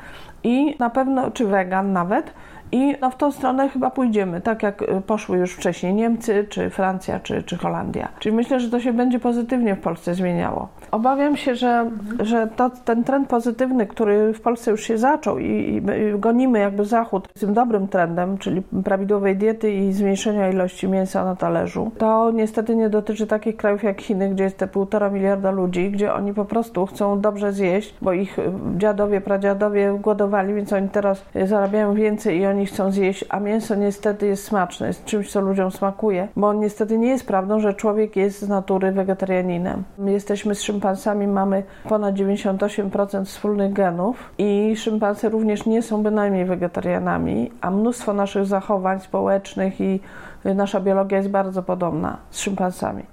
[0.44, 2.34] i na pewno, czy wegan nawet,
[2.72, 6.70] i no, w tą stronę chyba pójdziemy, tak jak y, poszły już wcześniej Niemcy, czy
[6.70, 8.08] Francja, czy, czy Holandia.
[8.20, 10.68] Czyli myślę, że to się będzie pozytywnie w Polsce zmieniało.
[10.92, 12.26] Obawiam się, że, mhm.
[12.26, 15.82] że to, ten trend pozytywny, który w Polsce już się zaczął i, i,
[16.20, 21.36] gonimy jakby Zachód z tym dobrym trendem, czyli prawidłowej diety i zmniejszenia ilości mięsa na
[21.36, 25.92] talerzu, to niestety nie dotyczy takich krajów jak Chiny, gdzie jest te półtora miliarda ludzi,
[25.92, 30.90] gdzie oni po prostu chcą dobrze zjeść, bo ich y, dziadowie, pradziadowie głodowali, więc oni
[30.90, 35.32] teraz zarabiają więcej i oni oni chcą zjeść, a mięso niestety jest smaczne, jest czymś,
[35.32, 39.84] co ludziom smakuje, bo niestety nie jest prawdą, że człowiek jest z natury wegetarianinem.
[39.98, 46.46] My jesteśmy z szympansami, mamy ponad 98% wspólnych genów i szympansy również nie są bynajmniej
[46.46, 50.00] wegetarianami, a mnóstwo naszych zachowań społecznych i
[50.46, 53.04] nasza biologia jest bardzo podobna z szympansami.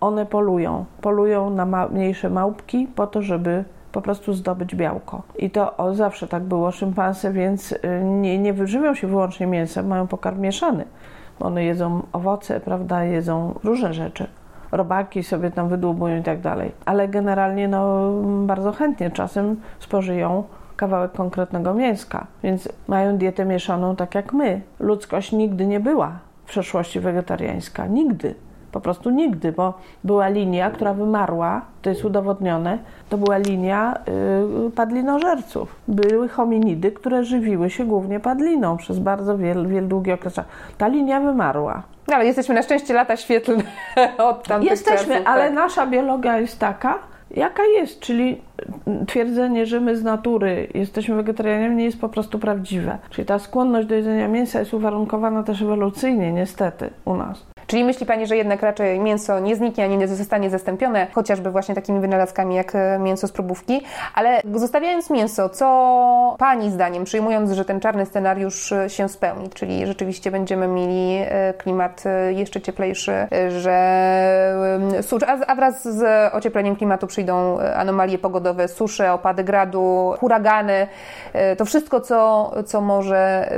[0.00, 3.64] One polują, polują na ma mniejsze małpki po to, żeby
[3.98, 5.22] po prostu zdobyć białko.
[5.38, 6.70] I to o, zawsze tak było.
[6.70, 10.84] Szympanse więc y, nie, nie wyżywią się wyłącznie mięsem, mają pokarm mieszany.
[11.40, 14.26] One jedzą owoce, prawda, jedzą różne rzeczy.
[14.72, 16.72] Robaki sobie tam wydłubują i tak dalej.
[16.84, 18.12] Ale generalnie no,
[18.46, 20.44] bardzo chętnie czasem spożyją
[20.76, 22.26] kawałek konkretnego mięska.
[22.42, 24.60] Więc mają dietę mieszaną tak jak my.
[24.80, 27.86] Ludzkość nigdy nie była w przeszłości wegetariańska.
[27.86, 28.34] Nigdy.
[28.78, 29.74] Po prostu nigdy, bo
[30.04, 33.98] była linia, która wymarła, to jest udowodnione, to była linia
[34.64, 35.76] yy, padlinożerców.
[35.88, 40.40] Były hominidy, które żywiły się głównie padliną przez bardzo wiele, wiele długi okres.
[40.78, 41.82] Ta linia wymarła.
[42.08, 43.62] No, ale jesteśmy na szczęście lata świetlne
[44.30, 45.54] od tamtych Jesteśmy, czasów, ale tak.
[45.54, 46.98] nasza biologia jest taka,
[47.30, 48.42] jaka jest, czyli
[49.06, 52.98] twierdzenie, że my z natury jesteśmy wegetarianami nie jest po prostu prawdziwe.
[53.10, 57.46] Czyli ta skłonność do jedzenia mięsa jest uwarunkowana też ewolucyjnie niestety u nas.
[57.68, 61.74] Czyli myśli Pani, że jednak raczej mięso nie zniknie, ani nie zostanie zastąpione, chociażby właśnie
[61.74, 63.82] takimi wynalazkami jak e, mięso z probówki.
[64.14, 69.86] Ale zostawiając mięso, co Pani zdaniem, przyjmując, że ten czarny scenariusz e, się spełni, czyli
[69.86, 73.12] rzeczywiście będziemy mieli e, klimat jeszcze cieplejszy,
[73.48, 73.78] że
[75.46, 80.86] a wraz z ociepleniem klimatu przyjdą anomalie pogodowe, susze, opady gradu, huragany,
[81.58, 83.50] to wszystko, co, co może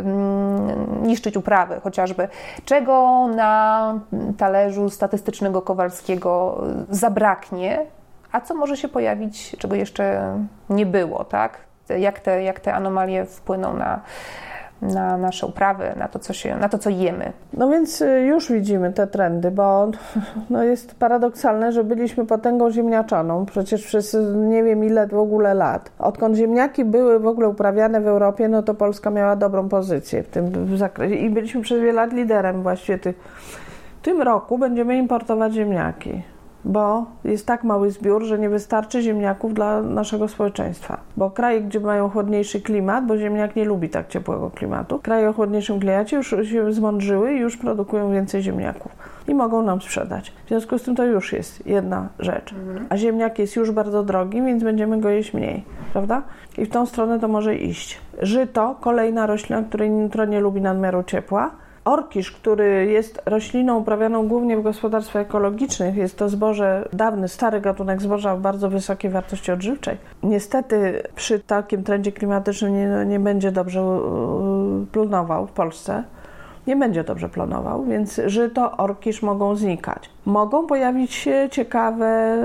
[1.02, 2.28] niszczyć uprawy chociażby.
[2.64, 3.99] Czego na
[4.38, 7.86] talerzu statystycznego Kowalskiego zabraknie,
[8.32, 10.34] a co może się pojawić, czego jeszcze
[10.70, 11.58] nie było, tak?
[11.98, 14.00] Jak te, jak te anomalie wpłyną na,
[14.82, 17.32] na nasze uprawy, na to, co się, na to, co jemy.
[17.52, 19.90] No więc y, już widzimy te trendy, bo
[20.50, 25.90] no jest paradoksalne, że byliśmy potęgą ziemniaczaną przecież przez nie wiem ile w ogóle lat.
[25.98, 30.28] Odkąd ziemniaki były w ogóle uprawiane w Europie, no to Polska miała dobrą pozycję w
[30.28, 33.16] tym zakresie i byliśmy przez wiele lat liderem właściwie tych
[34.00, 36.22] w tym roku będziemy importować ziemniaki.
[36.64, 41.00] bo jest tak mały zbiór, że nie wystarczy ziemniaków dla naszego społeczeństwa.
[41.16, 45.32] Bo kraje, gdzie mają chłodniejszy klimat, bo ziemniak nie lubi tak ciepłego klimatu, kraje o
[45.32, 48.92] chłodniejszym klimacie już się zmądrzyły i już produkują więcej ziemniaków
[49.28, 50.32] i mogą nam sprzedać.
[50.44, 52.54] W związku z tym to już jest jedna rzecz.
[52.88, 56.22] A ziemniak jest już bardzo drogi, więc będziemy go jeść mniej, prawda?
[56.58, 58.00] I w tą stronę to może iść.
[58.22, 61.50] Żyto, kolejna roślina, której, która nie lubi nadmiaru ciepła,
[61.90, 68.02] Orkisz, który jest rośliną uprawianą głównie w gospodarstwach ekologicznych, jest to zboże, dawny, stary gatunek
[68.02, 69.96] zboża o bardzo wysokiej wartości odżywczej.
[70.22, 73.80] Niestety przy takim trendzie klimatycznym nie, nie będzie dobrze
[74.92, 76.04] plunował w Polsce
[76.66, 80.10] nie będzie dobrze planował, więc żyto, orkisz mogą znikać.
[80.26, 82.38] Mogą pojawić się ciekawe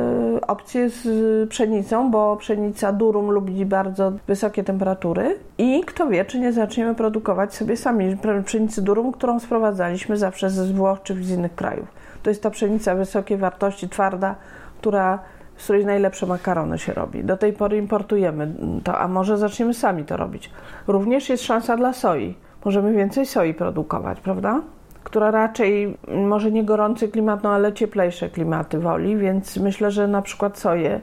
[0.47, 6.53] opcje z pszenicą, bo pszenica durum lubi bardzo wysokie temperatury i kto wie, czy nie
[6.53, 11.88] zaczniemy produkować sobie sami pszenicy durum, którą sprowadzaliśmy zawsze ze Włoch czy z innych krajów.
[12.24, 14.36] To jest ta pszenica wysokiej wartości, twarda,
[14.80, 15.20] która
[15.57, 17.24] z której najlepsze makarony się robi.
[17.24, 18.53] Do tej pory importujemy
[18.84, 20.51] to, a może zaczniemy sami to robić.
[20.88, 22.36] Również jest szansa dla soi
[22.66, 24.61] możemy więcej soi produkować, prawda?
[25.03, 30.22] Która raczej może nie gorący klimat, no ale cieplejsze klimaty woli, więc myślę, że na
[30.22, 30.99] przykład soję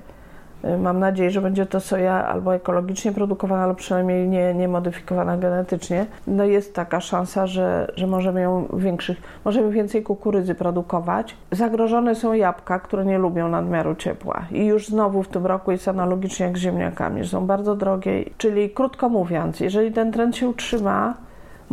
[0.64, 5.36] y, Mam nadzieję, że będzie to soja albo ekologicznie produkowana, albo przynajmniej nie, nie modyfikowana
[5.36, 6.06] genetycznie.
[6.26, 11.36] No jest taka szansa, że, że możemy ją większych, możemy więcej kukurydzy produkować.
[11.50, 14.44] Zagrożone są jabłka, które nie lubią nadmiaru ciepła.
[14.50, 18.24] I już znowu w tym roku jest analogicznie jak z ziemniakami, że są bardzo drogie.
[18.38, 21.14] Czyli krótko mówiąc, jeżeli ten trend się utrzyma,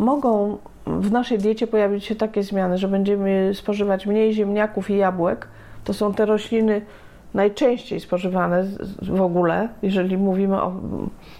[0.00, 5.48] mogą w naszej diecie pojawić się takie zmiany, że będziemy spożywać mniej ziemniaków i jabłek.
[5.84, 6.82] To są te rośliny
[7.34, 8.64] najczęściej spożywane
[9.02, 10.72] w ogóle, jeżeli mówimy o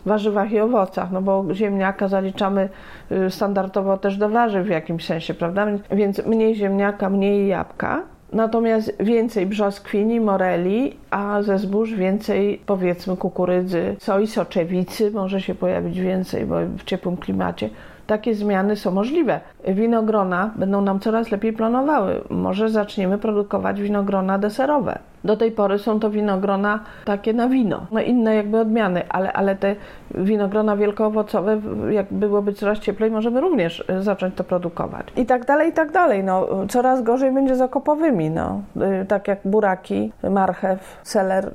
[0.07, 2.69] warzywach i owocach, no bo ziemniaka zaliczamy
[3.13, 5.67] y, standardowo też do warzyw w jakimś sensie, prawda?
[5.91, 8.03] Więc mniej ziemniaka, mniej jabłka.
[8.33, 16.01] Natomiast więcej brzoskwini, moreli, a ze zbóż więcej powiedzmy kukurydzy, soi, soczewicy może się pojawić
[16.01, 17.71] więcej, bo w ciepłym klimacie
[18.11, 19.41] takie zmiany są możliwe.
[19.69, 22.21] Winogrona będą nam coraz lepiej planowały.
[22.31, 24.99] Może zaczniemy produkować winogrona deserowe.
[25.25, 29.57] Do tej pory są to winogrona takie na wino, no inne jakby odmiany, ale, ale
[29.57, 29.77] te
[30.15, 35.07] winogrona wielkoowocowe, jak byłoby coraz cieplej, możemy również e, zacząć to produkować.
[35.17, 36.25] I tak dalej, i tak dalej.
[36.25, 41.51] No, coraz gorzej będzie z okopowymi, no, e, tak jak buraki, marchew, seler,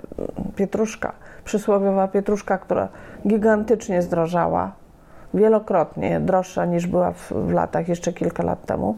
[0.56, 1.12] pietruszka.
[1.44, 2.88] Przysłowiowa pietruszka, która
[3.28, 4.85] gigantycznie zdrożała,
[5.36, 8.96] wielokrotnie droższa niż była w, w latach jeszcze kilka lat temu.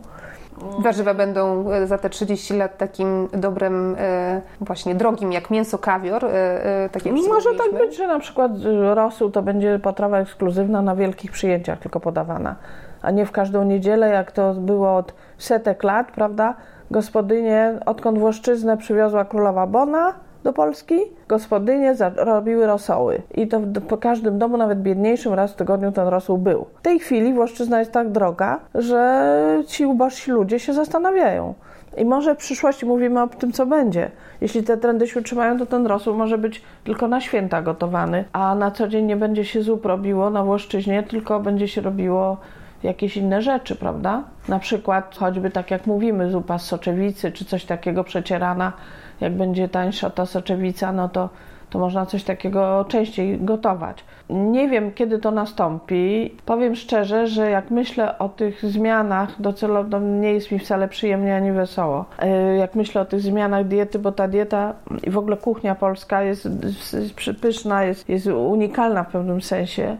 [0.79, 6.25] Warzywa będą e, za te 30 lat takim dobrem, e, właśnie drogim jak mięso, kawior.
[6.25, 8.51] E, tak jak Może tak być, że na przykład
[8.93, 12.55] rosół to będzie potrawa ekskluzywna na wielkich przyjęciach tylko podawana,
[13.01, 16.53] a nie w każdą niedzielę, jak to było od setek lat, prawda?
[16.91, 20.13] Gospodynie, odkąd Włoszczyznę przywiozła królowa Bona,
[20.47, 20.95] do Polski,
[21.27, 23.21] gospodynie robiły rosoły.
[23.35, 26.65] I to po każdym domu, nawet biedniejszym, raz w tygodniu ten rosół był.
[26.79, 31.53] W tej chwili Włoszczyzna jest tak droga, że ci ubożsi ludzie się zastanawiają.
[31.97, 34.11] I może w przyszłości mówimy o tym, co będzie.
[34.41, 38.55] Jeśli te trendy się utrzymają, to ten rosół może być tylko na święta gotowany, a
[38.55, 42.37] na co dzień nie będzie się zup robiło na Włoszczyźnie, tylko będzie się robiło
[42.83, 44.23] jakieś inne rzeczy, prawda?
[44.47, 48.73] Na przykład choćby tak jak mówimy, zupa z soczewicy czy coś takiego przecierana
[49.21, 51.29] jak będzie tańsza ta soczewica, no to,
[51.69, 54.03] to można coś takiego częściej gotować.
[54.29, 56.35] Nie wiem, kiedy to nastąpi.
[56.45, 61.51] Powiem szczerze, że jak myślę o tych zmianach docelowo, nie jest mi wcale przyjemnie ani
[61.51, 62.05] wesoło.
[62.19, 66.23] E, jak myślę o tych zmianach diety, bo ta dieta i w ogóle kuchnia polska
[66.23, 66.49] jest,
[66.93, 69.97] jest pyszna, jest, jest unikalna w pewnym sensie,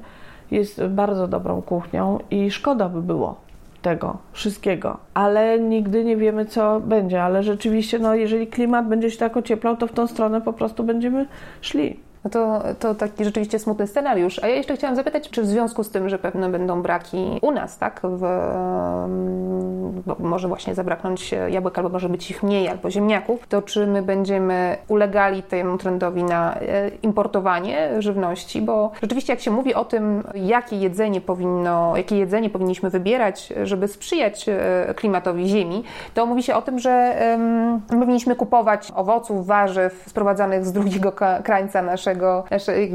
[0.52, 3.47] jest bardzo dobrą kuchnią i szkoda by było
[3.82, 7.24] tego wszystkiego, ale nigdy nie wiemy, co będzie.
[7.24, 10.84] Ale rzeczywiście, no, jeżeli klimat będzie się tak ocieplał, to w tą stronę po prostu
[10.84, 11.26] będziemy
[11.62, 12.07] szli.
[12.28, 14.40] No to, to taki rzeczywiście smutny scenariusz.
[14.44, 17.52] A ja jeszcze chciałam zapytać, czy w związku z tym, że pewne będą braki u
[17.52, 18.26] nas, tak, w,
[20.20, 24.78] może właśnie zabraknąć jabłek, albo może być ich mniej, albo ziemniaków, to czy my będziemy
[24.88, 28.62] ulegali temu trendowi na e, importowanie żywności?
[28.62, 33.88] Bo rzeczywiście jak się mówi o tym, jakie jedzenie powinno, jakie jedzenie powinniśmy wybierać, żeby
[33.88, 40.04] sprzyjać e, klimatowi ziemi, to mówi się o tym, że um, powinniśmy kupować owoców, warzyw
[40.08, 41.14] sprowadzanych z drugiego
[41.44, 42.44] krańca naszego naszego,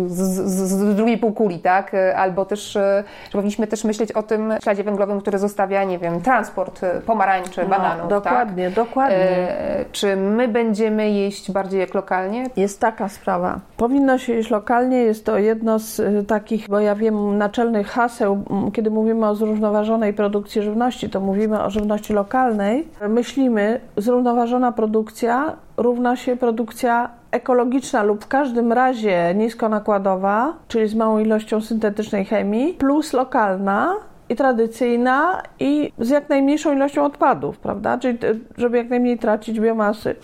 [0.06, 1.92] z, z, z drugiej półkuli, tak?
[2.16, 6.82] Albo też, e, powinniśmy też myśleć o tym śladzie węglowym, który zostawia, nie wiem, transport
[6.84, 8.74] e, pomarańczy, no, bananów, Dokładnie, tak?
[8.74, 9.16] dokładnie.
[9.16, 12.46] E, czy my będziemy jeść bardziej jak lokalnie?
[12.56, 13.60] Jest taka sprawa.
[13.76, 18.44] Powinno się jeść lokalnie, jest to jedno z e, takich, bo ja wiem, naczelnych haseł,
[18.72, 22.88] kiedy mówimy o zrównoważonej produkcji żywności, to mówimy o żywności lokalnej.
[23.08, 31.18] Myślimy, zrównoważona produkcja równa się produkcja ekologiczna lub w każdym razie niskonakładowa, czyli z małą
[31.18, 33.96] ilością syntetycznej chemii, plus lokalna,
[34.32, 37.98] i tradycyjna i z jak najmniejszą ilością odpadów, prawda?
[37.98, 38.18] Czyli
[38.56, 40.16] żeby jak najmniej tracić biomasy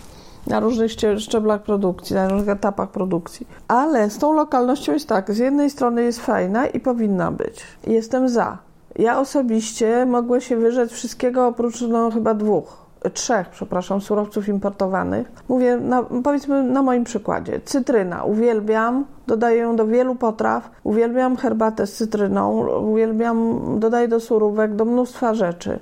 [0.47, 3.47] na różnych szczeblach produkcji, na różnych etapach produkcji.
[3.69, 7.63] Ale z tą lokalnością jest tak, z jednej strony jest fajna i powinna być.
[7.87, 8.59] Jestem za.
[8.97, 15.33] Ja osobiście mogłem się wyrzec wszystkiego oprócz no, chyba dwóch trzech, przepraszam, surowców importowanych.
[15.49, 17.61] Mówię, na, powiedzmy na moim przykładzie.
[17.65, 24.75] Cytryna, uwielbiam, dodaję ją do wielu potraw, uwielbiam herbatę z cytryną, uwielbiam, dodaję do surówek,
[24.75, 25.79] do mnóstwa rzeczy.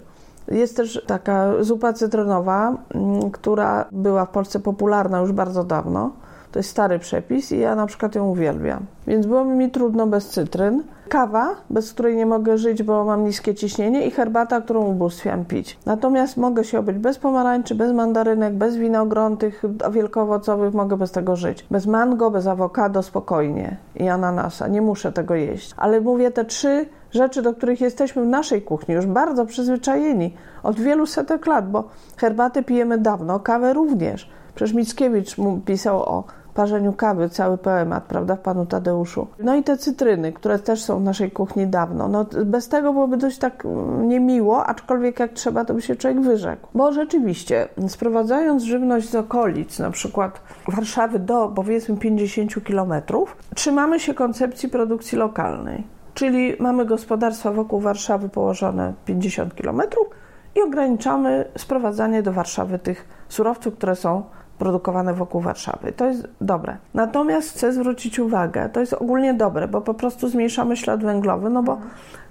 [0.48, 6.10] Jest też taka zupa cytrynowa, mm, która była w Polsce popularna już bardzo dawno.
[6.56, 8.86] To jest stary przepis i ja na przykład ją uwielbiam.
[9.06, 10.82] Więc byłoby mi trudno bez cytryn.
[11.08, 15.78] Kawa, bez której nie mogę żyć, bo mam niskie ciśnienie i herbata, którą ubóstwiam pić.
[15.86, 21.36] Natomiast mogę się obyć bez pomarańczy, bez mandarynek, bez winogron tych wielkoowocowych, mogę bez tego
[21.36, 21.66] żyć.
[21.70, 24.68] Bez mango, bez awokado spokojnie i ananasa.
[24.68, 25.74] Nie muszę tego jeść.
[25.76, 30.80] Ale mówię te trzy rzeczy, do których jesteśmy w naszej kuchni już bardzo przyzwyczajeni od
[30.80, 31.84] wielu setek lat, bo
[32.16, 34.30] herbatę pijemy dawno, kawę również.
[34.54, 36.24] Przecież Mickiewicz pisał o
[36.56, 39.26] parzeniu kawy, cały poemat, prawda, w Panu Tadeuszu.
[39.38, 42.08] No i te cytryny, które też są w naszej kuchni dawno.
[42.08, 46.20] No, bez tego byłoby dość tak mm, niemiło, aczkolwiek jak trzeba, to by się człowiek
[46.20, 46.68] wyrzekł.
[46.74, 54.14] Bo rzeczywiście, sprowadzając żywność z okolic, na przykład Warszawy do powiedzmy 50 kilometrów, trzymamy się
[54.14, 55.84] koncepcji produkcji lokalnej.
[56.14, 60.06] Czyli mamy gospodarstwa wokół Warszawy położone 50 kilometrów
[60.54, 64.22] i ograniczamy sprowadzanie do Warszawy tych surowców, które są
[64.58, 65.92] produkowane wokół Warszawy.
[65.92, 66.76] To jest dobre.
[66.94, 71.62] Natomiast chcę zwrócić uwagę, to jest ogólnie dobre, bo po prostu zmniejszamy ślad węglowy, no
[71.62, 71.78] bo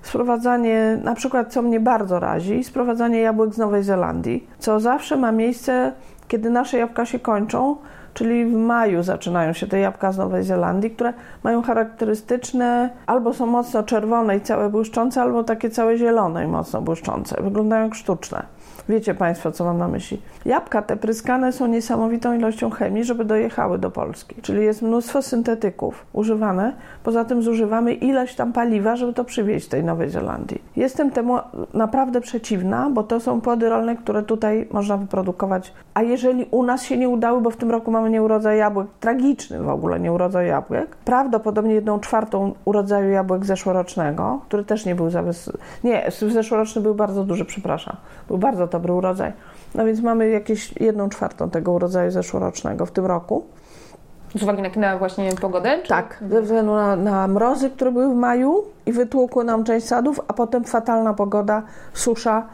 [0.02, 5.32] sprowadzanie, na przykład co mnie bardzo razi, sprowadzanie jabłek z Nowej Zelandii, co zawsze ma
[5.32, 5.92] miejsce,
[6.28, 7.78] kiedy nasze jabłka się kończą,
[8.14, 11.14] czyli w maju zaczynają się te jabłka z Nowej Zelandii, które
[11.44, 16.82] mają charakterystyczne, albo są mocno czerwone i całe błyszczące, albo takie całe zielone i mocno
[16.82, 17.44] błyszczące.
[17.44, 18.55] Wyglądają jak sztuczne.
[18.90, 20.22] Wiecie Państwo, co mam na myśli.
[20.46, 24.36] Jabłka te pryskane są niesamowitą ilością chemii, żeby dojechały do Polski.
[24.42, 26.74] Czyli jest mnóstwo syntetyków używane.
[27.04, 30.62] Poza tym zużywamy ileś tam paliwa, żeby to przywieźć tej Nowej Zelandii.
[30.76, 31.38] Jestem temu
[31.74, 35.74] naprawdę przeciwna, bo to są płody rolne, które tutaj można wyprodukować.
[35.94, 39.64] A jeżeli u nas się nie udały, bo w tym roku mamy nieurodzaj jabłek, tragiczny
[39.64, 45.22] w ogóle nieurodzaj jabłek, prawdopodobnie jedną czwartą urodzaju jabłek zeszłorocznego, który też nie był za
[45.22, 45.52] wys...
[45.84, 47.96] Nie, zeszłoroczny był bardzo duży, przepraszam.
[48.28, 49.34] Był bardzo dobry urodzaj.
[49.76, 53.44] No więc mamy jakieś jedną czwartą tego urodzaju zeszłorocznego w tym roku.
[54.36, 55.80] Z uwagi na, na właśnie pogodę?
[55.82, 55.90] Czy?
[55.90, 60.22] Tak, ze względu na, na, mrozy, które były w maju i wytłukły nam część sadów,
[60.28, 61.64] a potem fatalna pogoda,
[61.94, 62.48] susza,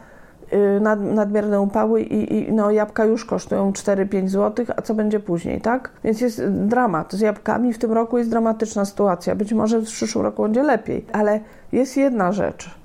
[0.52, 5.20] yy, nad, nadmierne upały i, i, no, jabłka już kosztują 4-5 zł, a co będzie
[5.20, 5.90] później, tak?
[6.04, 7.72] Więc jest dramat z jabłkami.
[7.72, 9.34] W tym roku jest dramatyczna sytuacja.
[9.34, 11.40] Być może w przyszłym roku będzie lepiej, ale
[11.72, 12.70] jest jedna rzecz–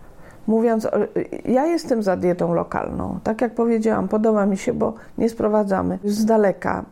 [0.48, 0.88] mówiąc,
[1.46, 3.20] ja jestem za dietą lokalną.
[3.24, 6.86] Tak jak powiedziałam, podoba mi się, bo nie sprowadzamy z daleka,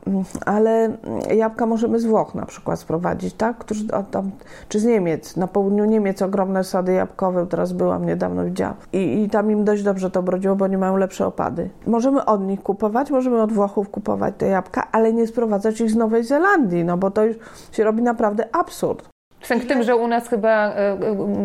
[0.45, 0.97] ale
[1.36, 3.58] jabłka możemy z Włoch na przykład sprowadzić, tak?
[3.58, 4.32] Którzy, tam,
[4.70, 8.76] czy z Niemiec, na południu Niemiec ogromne sady jabłkowe, teraz byłam niedawno, widziałam.
[8.93, 11.70] I, I tam im dość dobrze to brodziło, bo nie mają lepsze opady.
[11.88, 15.95] Możemy od nich kupować, możemy od Włochów kupować te jabłka, ale nie sprowadzać ich z
[15.95, 17.38] Nowej Zelandii, no bo to już
[17.72, 19.14] się robi naprawdę absurd.
[19.42, 20.98] Sęk tym, że u nas chyba e, e,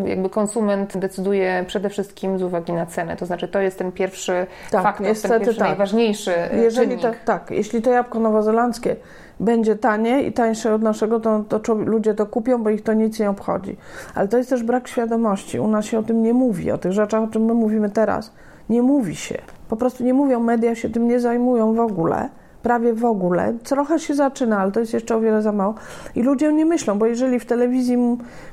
[0.05, 3.15] jakby konsument decyduje przede wszystkim z uwagi na cenę.
[3.15, 5.67] To znaczy to jest ten pierwszy tak, faktor, niestety, ten pierwszy tak.
[5.67, 8.95] najważniejszy e, Jeżeli to, tak, jeśli to jabłko nowozelandzkie
[9.39, 13.19] będzie tanie i tańsze od naszego, to, to ludzie to kupią, bo ich to nic
[13.19, 13.77] nie obchodzi.
[14.15, 15.59] Ale to jest też brak świadomości.
[15.59, 18.33] U nas się o tym nie mówi, o tych rzeczach, o czym my mówimy teraz.
[18.69, 19.37] Nie mówi się.
[19.69, 22.29] Po prostu nie mówią, media się tym nie zajmują w ogóle
[22.63, 23.53] prawie w ogóle.
[23.63, 25.75] Trochę się zaczyna, ale to jest jeszcze o wiele za mało.
[26.15, 27.97] I ludzie nie myślą, bo jeżeli w telewizji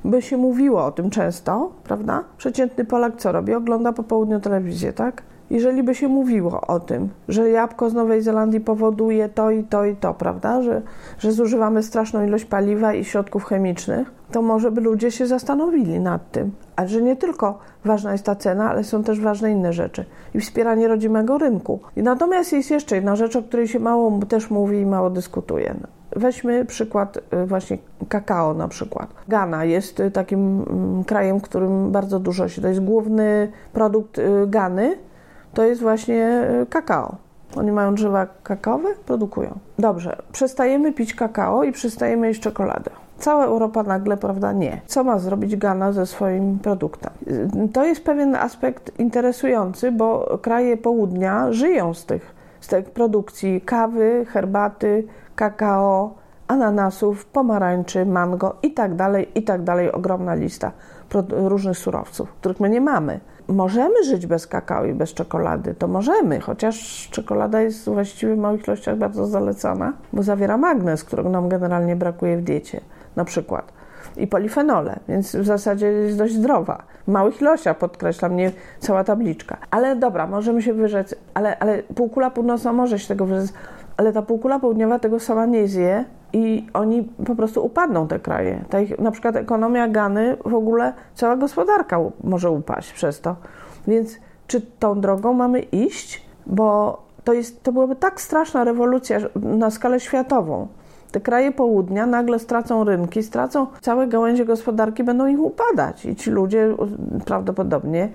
[0.04, 2.24] by się mówiło o tym często, prawda?
[2.36, 3.54] Przeciętny Polak co robi?
[3.54, 5.22] Ogląda po południu telewizję, tak?
[5.50, 9.84] Jeżeli by się mówiło o tym, że jabłko z Nowej Zelandii powoduje to i to
[9.84, 10.62] i to, prawda?
[10.62, 10.82] Że,
[11.18, 16.30] że zużywamy straszną ilość paliwa i środków chemicznych, to może by ludzie się zastanowili nad
[16.30, 16.50] tym.
[16.76, 20.40] A że nie tylko ważna jest ta cena, ale są też ważne inne rzeczy i
[20.40, 21.80] wspieranie rodzimego rynku.
[21.96, 25.74] I natomiast jest jeszcze jedna rzecz, o której się mało też mówi i mało dyskutuje.
[26.16, 27.78] Weźmy przykład y, właśnie
[28.08, 29.14] kakao na przykład.
[29.28, 34.18] Ghana jest y, takim mm, krajem, w którym bardzo dużo się, to jest główny produkt
[34.18, 34.96] y, Gany,
[35.58, 37.16] to jest właśnie kakao.
[37.56, 39.58] Oni mają drzewa kakaowe, produkują.
[39.78, 42.90] Dobrze, przestajemy pić kakao i przestajemy jeść czekoladę.
[43.18, 44.80] Cała Europa nagle, prawda, nie.
[44.86, 47.12] Co ma zrobić Ghana ze swoim produktem?
[47.72, 54.26] To jest pewien aspekt interesujący, bo kraje południa żyją z tych z tej produkcji kawy,
[54.28, 55.06] herbaty,
[55.36, 56.14] kakao,
[56.48, 59.92] ananasów, pomarańczy, mango i tak dalej, i tak dalej.
[59.92, 60.72] Ogromna lista
[61.30, 63.20] różnych surowców, których my nie mamy.
[63.48, 68.66] Możemy żyć bez kakao i bez czekolady, to możemy, chociaż czekolada jest właściwie w małych
[68.66, 72.80] ilościach bardzo zalecana, bo zawiera magnez, którego nam generalnie brakuje w diecie,
[73.16, 73.72] na przykład.
[74.16, 76.82] I polifenole, więc w zasadzie jest dość zdrowa.
[77.06, 79.56] W małych ilościach, podkreślam, nie cała tabliczka.
[79.70, 83.52] Ale dobra, możemy się wyrzec, ale, ale półkula północna może się tego wyrzec,
[83.98, 88.64] ale ta półkula południowa tego sama nie zje, i oni po prostu upadną, te kraje.
[88.70, 93.36] Ta ich, na przykład ekonomia Gany, w ogóle cała gospodarka może upaść przez to.
[93.86, 96.26] Więc czy tą drogą mamy iść?
[96.46, 100.68] Bo to, jest, to byłaby tak straszna rewolucja na skalę światową.
[101.12, 106.30] Te kraje południa nagle stracą rynki, stracą całe gałęzie gospodarki, będą ich upadać i ci
[106.30, 106.76] ludzie
[107.24, 108.08] prawdopodobnie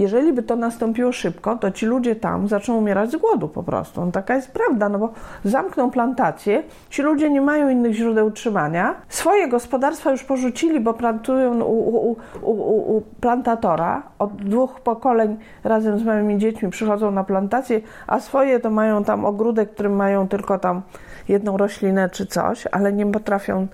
[0.00, 4.04] jeżeli by to nastąpiło szybko, to ci ludzie tam zaczną umierać z głodu po prostu.
[4.04, 5.12] No, taka jest prawda, no bo
[5.44, 11.60] zamkną plantacje, ci ludzie nie mają innych źródeł utrzymania, swoje gospodarstwa już porzucili, bo plantują
[11.60, 17.80] u, u, u, u plantatora, od dwóch pokoleń razem z małymi dziećmi przychodzą na plantację,
[18.06, 20.82] a swoje to mają tam ogródek, którym mają tylko tam
[21.28, 23.66] jedną roślinę czy coś, ale nie potrafią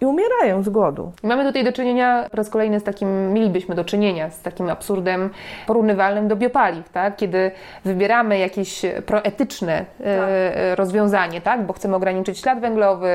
[0.00, 1.12] i umierają z głodu.
[1.22, 5.30] Mamy tutaj do czynienia po raz kolejny z takim, mielibyśmy do czynienia z takim absurdem
[5.66, 7.16] porównywalnym do biopaliw, tak?
[7.16, 7.50] kiedy
[7.84, 10.78] wybieramy jakieś proetyczne e, tak.
[10.78, 11.66] rozwiązanie, tak?
[11.66, 13.08] bo chcemy ograniczyć ślad węglowy,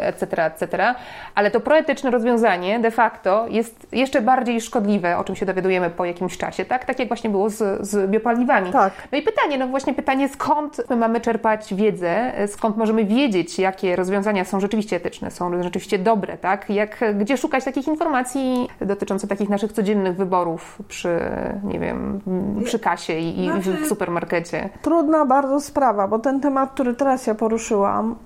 [0.00, 0.94] etc., e, etc.,
[1.34, 6.04] ale to proetyczne rozwiązanie de facto jest jeszcze bardziej szkodliwe, o czym się dowiadujemy po
[6.04, 8.72] jakimś czasie, tak, tak jak właśnie było z, z biopaliwami.
[8.72, 8.92] Tak.
[9.12, 13.96] No i pytanie, no właśnie pytanie, skąd my mamy czerpać wiedzę, skąd możemy wiedzieć, jakie
[13.96, 16.70] rozwiązania są rzeczywiście etyczne, są rzeczywiście dobre, dobre, tak?
[16.70, 21.20] Jak, gdzie szukać takich informacji dotyczących takich naszych codziennych wyborów przy,
[21.64, 22.20] nie wiem,
[22.64, 24.68] przy kasie i, znaczy, w supermarkecie?
[24.82, 28.16] Trudna bardzo sprawa, bo ten temat, który teraz ja poruszyłam,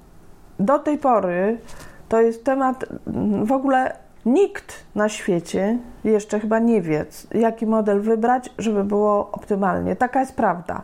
[0.59, 1.59] do tej pory
[2.09, 2.85] to jest temat
[3.43, 3.97] w ogóle
[4.27, 9.97] Nikt na świecie jeszcze chyba nie wie, jaki model wybrać, żeby było optymalnie.
[9.97, 10.83] Taka jest prawda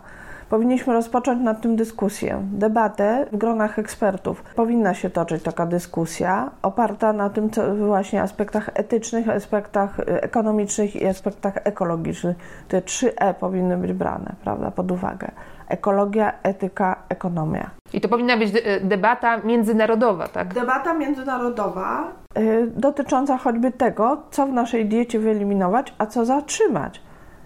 [0.55, 4.43] powinniśmy rozpocząć nad tym dyskusję, debatę w gronach ekspertów.
[4.43, 10.97] Powinna się toczyć taka dyskusja oparta na tym co właśnie aspektach etycznych, aspektach y, ekonomicznych
[10.97, 12.37] i aspektach ekologicznych.
[12.69, 15.31] Te trzy E powinny być brane prawda, pod uwagę.
[15.69, 17.71] Ekologia, etyka, ekonomia.
[17.93, 20.55] I to powinna być debata międzynarodowa, tak?
[20.55, 27.04] Debata międzynarodowa y, dotycząca choćby tego, co w naszej diecie wyeliminować, a co zatrzymać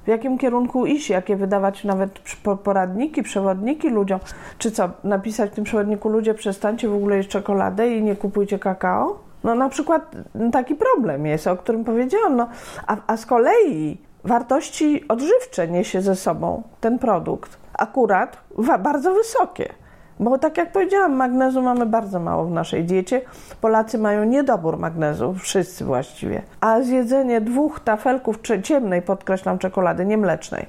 [0.08, 2.10] w jakim kierunku iść, jakie wydawać nawet
[2.64, 4.20] poradniki, przewodniki ludziom.
[4.58, 8.58] Czy co, napisać w tym przewodniku ludzie przestańcie w ogóle jeść czekoladę i nie kupujcie
[8.58, 9.18] kakao?
[9.44, 10.16] No na przykład
[10.52, 12.36] taki problem jest, o którym powiedziałam.
[12.36, 12.48] No,
[12.86, 17.58] a, a z kolei wartości odżywcze niesie ze sobą ten produkt.
[17.78, 18.36] Akurat
[18.78, 19.68] bardzo wysokie.
[20.20, 23.20] Bo tak jak powiedziałam, magnezu mamy bardzo mało w naszej diecie.
[23.60, 26.42] Polacy mają niedobór magnezu, wszyscy właściwie.
[26.60, 30.66] A zjedzenie dwóch tafelków ciemnej, podkreślam, czekolady, nie mlecznej,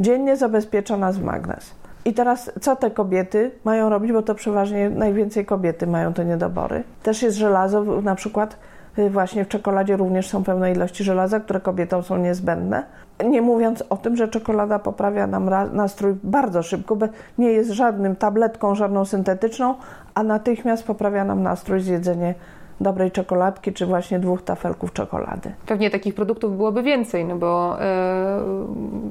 [0.00, 1.74] dziennie zabezpiecza nas w magnez.
[2.04, 6.84] I teraz co te kobiety mają robić, bo to przeważnie najwięcej kobiety mają te niedobory.
[7.02, 8.56] Też jest żelazo, na przykład
[8.98, 12.82] y, właśnie w czekoladzie również są pełne ilości żelaza, które kobietom są niezbędne.
[13.24, 17.06] Nie mówiąc o tym, że czekolada poprawia nam nastrój bardzo szybko, bo
[17.38, 19.74] nie jest żadnym tabletką, żadną syntetyczną,
[20.14, 22.34] a natychmiast poprawia nam nastrój zjedzenie
[22.80, 25.52] dobrej czekoladki, czy właśnie dwóch tafelków czekolady.
[25.66, 28.40] Pewnie takich produktów byłoby więcej, no bo e,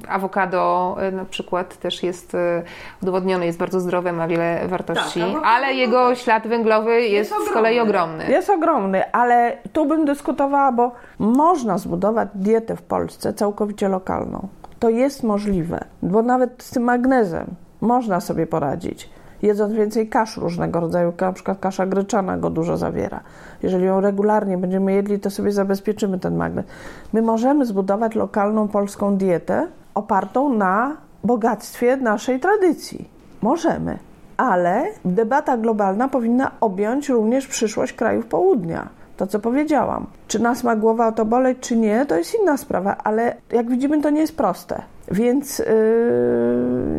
[0.08, 2.64] awokado e, na przykład też jest e,
[3.04, 7.54] udowodnione, jest bardzo zdrowe, ma wiele wartości, tak, ale jego ślad węglowy jest, jest z
[7.54, 8.26] kolei ogromny.
[8.30, 14.48] Jest ogromny, ale tu bym dyskutowała, bo można zbudować dietę w Polsce całkowicie lokalną.
[14.80, 17.48] To jest możliwe, bo nawet z tym magnezem
[17.82, 19.10] można sobie poradzić
[19.42, 23.20] jedząc więcej kasz różnego rodzaju, na przykład kasza gryczana go dużo zawiera.
[23.64, 26.66] Jeżeli ją regularnie będziemy jedli, to sobie zabezpieczymy ten magnez.
[27.14, 33.10] My możemy zbudować lokalną polską dietę opartą na bogactwie naszej tradycji.
[33.42, 33.98] Możemy,
[34.38, 38.90] ale debata globalna powinna objąć również przyszłość krajów południa.
[39.18, 40.06] To, co powiedziałam.
[40.28, 43.70] Czy nas ma głowa o to boleć, czy nie, to jest inna sprawa, ale jak
[43.70, 44.82] widzimy, to nie jest proste.
[45.12, 45.66] Więc yy,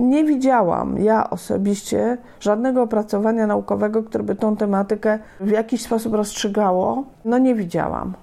[0.00, 7.04] nie widziałam ja osobiście żadnego opracowania naukowego, które by tą tematykę w jakiś sposób rozstrzygało.
[7.24, 8.14] No nie widziałam.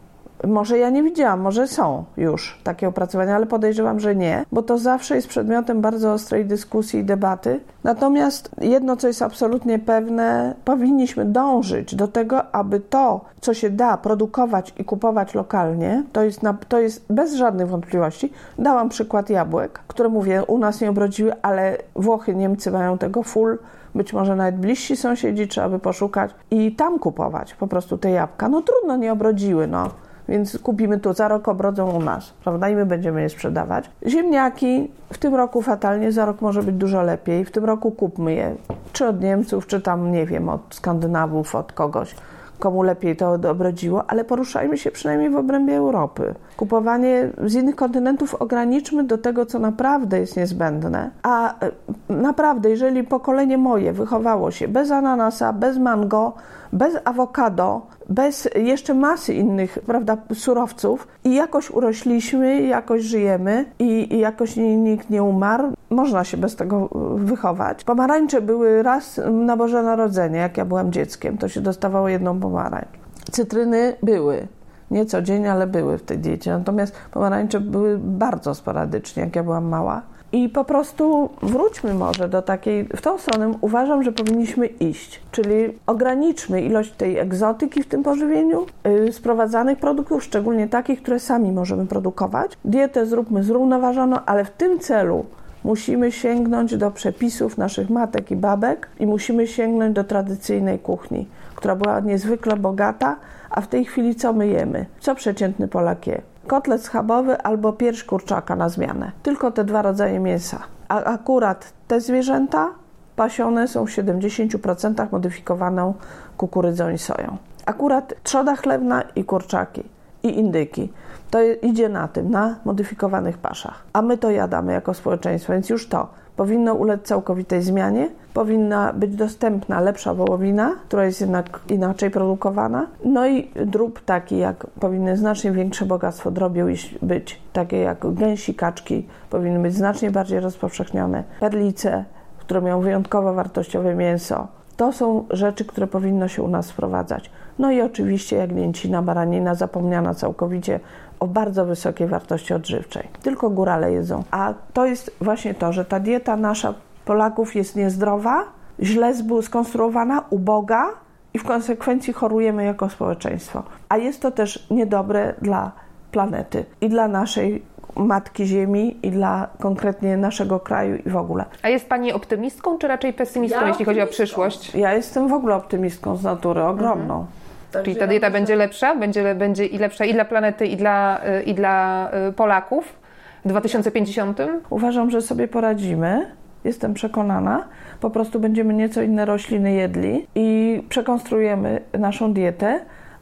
[0.48, 4.78] Może ja nie widziałam, może są już takie opracowania, ale podejrzewam, że nie, bo to
[4.78, 7.60] zawsze jest przedmiotem bardzo ostrej dyskusji i debaty.
[7.84, 13.98] Natomiast jedno, co jest absolutnie pewne, powinniśmy dążyć do tego, aby to, co się da
[13.98, 18.34] produkować i kupować lokalnie, to jest, na, to jest bez żadnych wątpliwości.
[18.60, 23.58] Dałam przykład jabłek, które mówię, u nas nie obrodziły, ale Włochy, Niemcy mają tego full
[23.96, 28.50] być może nawet bliżsi sąsiedzi, trzeba by poszukać i tam kupować po prostu te jabłka.
[28.50, 29.90] No trudno, nie obrodziły, no.
[30.30, 32.70] Więc kupimy tu, za rok obrodzą u nas, prawda?
[32.70, 33.90] I my będziemy je sprzedawać.
[34.08, 37.46] Ziemniaki w tym roku fatalnie, za rok może być dużo lepiej.
[37.46, 38.56] W tym roku kupmy je,
[38.94, 42.16] czy od Niemców, czy tam, nie wiem, od Skandynawów, od kogoś
[42.60, 46.36] komu lepiej to obrodziło, ale poruszajmy się przynajmniej w obrębie Europy.
[46.58, 51.10] Kupowanie z innych kontynentów ograniczmy do tego, co naprawdę jest niezbędne.
[51.24, 51.72] A e,
[52.10, 56.34] naprawdę, jeżeli pokolenie moje wychowało się bez ananasa, bez mango,
[56.74, 64.20] bez awokado, bez jeszcze masy innych prawda, surowców i jakoś urośliśmy, jakoś żyjemy i, i
[64.20, 67.84] jakoś nikt nie umarł, można się bez tego wychować.
[67.84, 72.90] Pomarańcze były raz na Boże Narodzenie, jak ja byłam dzieckiem, to się dostawało jedną pomarańcz.
[73.32, 74.48] Cytryny były,
[74.92, 76.52] nie codziennie, ale były w tej diecie.
[76.52, 80.02] Natomiast pomarańcze były bardzo sporadycznie, jak ja byłam mała.
[80.32, 85.54] I po prostu wróćmy może do takiej, w tą stronę uważam, że powinniśmy iść, czyli
[85.86, 91.86] ograniczmy ilość tej egzotyki w tym pożywieniu, yy, sprowadzanych produktów, szczególnie takich, które sami możemy
[91.86, 92.52] produkować.
[92.66, 95.26] Dietę zróbmy zrównoważoną, ale w tym celu
[95.64, 101.76] musimy sięgnąć do przepisów naszych matek i babek i musimy sięgnąć do tradycyjnej kuchni, która
[101.76, 103.16] była niezwykle bogata,
[103.50, 104.86] a w tej chwili co my jemy?
[105.00, 106.22] Co przeciętny Polak je?
[106.48, 109.12] Kotlet schabowy albo pierś kurczaka na zmianę.
[109.24, 110.60] Tylko te dwa rodzaje mięsa.
[110.88, 112.70] A akurat te zwierzęta
[113.16, 115.94] pasione są w 70% modyfikowaną
[116.38, 117.38] kukurydzą i soją.
[117.66, 119.84] Akurat trzoda chlewna i kurczaki
[120.24, 120.94] i indyki.
[121.32, 123.84] To idzie na tym, na modyfikowanych paszach.
[123.94, 126.08] A my to jadamy jako społeczeństwo, więc już to
[126.38, 132.88] powinno ulec całkowitej zmianie, powinna być dostępna lepsza wołowina, która jest jednak inaczej produkowana.
[133.06, 136.66] No i drób taki, jak powinny znacznie większe bogactwo drobiu
[137.02, 141.24] być, takie jak gęsi, kaczki, powinny być znacznie bardziej rozpowszechnione.
[141.40, 142.04] Perlice,
[142.40, 144.48] które mają wyjątkowo wartościowe mięso.
[144.78, 147.32] To są rzeczy, które powinno się u nas wprowadzać.
[147.60, 150.80] No i oczywiście jagnięcina, baranina zapomniana całkowicie
[151.20, 153.08] o bardzo wysokiej wartości odżywczej.
[153.22, 154.24] Tylko górale jedzą.
[154.32, 156.74] A to jest właśnie to, że ta dieta nasza
[157.06, 158.44] Polaków jest niezdrowa,
[158.80, 160.86] źle skonstruowana, uboga
[161.34, 163.64] i w konsekwencji chorujemy jako społeczeństwo.
[163.90, 165.72] A jest to też niedobre dla
[166.12, 167.64] planety i dla naszej
[167.96, 171.46] Matki Ziemi i dla konkretnie naszego kraju i w ogóle.
[171.62, 174.76] A jest Pani optymistką, czy raczej pesymistką, ja jeśli chodzi o przyszłość?
[174.76, 177.14] Ja jestem w ogóle optymistką z natury, ogromną.
[177.14, 177.47] Mhm.
[177.72, 181.54] Czyli ta dieta będzie lepsza, będzie, będzie i lepsza i dla planety, i dla, i
[181.54, 183.00] dla y, Polaków
[183.46, 184.40] w 2050?
[184.70, 186.32] Uważam, że sobie poradzimy.
[186.64, 187.68] Jestem przekonana.
[188.00, 192.80] Po prostu będziemy nieco inne rośliny jedli i przekonstruujemy naszą dietę,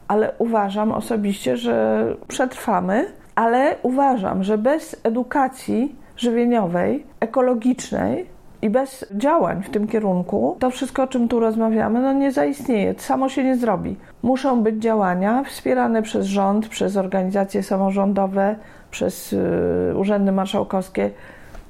[0.08, 8.26] ale uważam osobiście, że przetrwamy, ale uważam, że bez edukacji żywieniowej, ekologicznej,
[8.62, 12.94] i bez działań w tym kierunku, to wszystko, o czym tu rozmawiamy, no nie zaistnieje.
[12.98, 13.96] Samo się nie zrobi.
[14.22, 18.56] Muszą być działania wspierane przez rząd, przez organizacje samorządowe,
[18.90, 21.10] przez yy, urzędy marszałkowskie,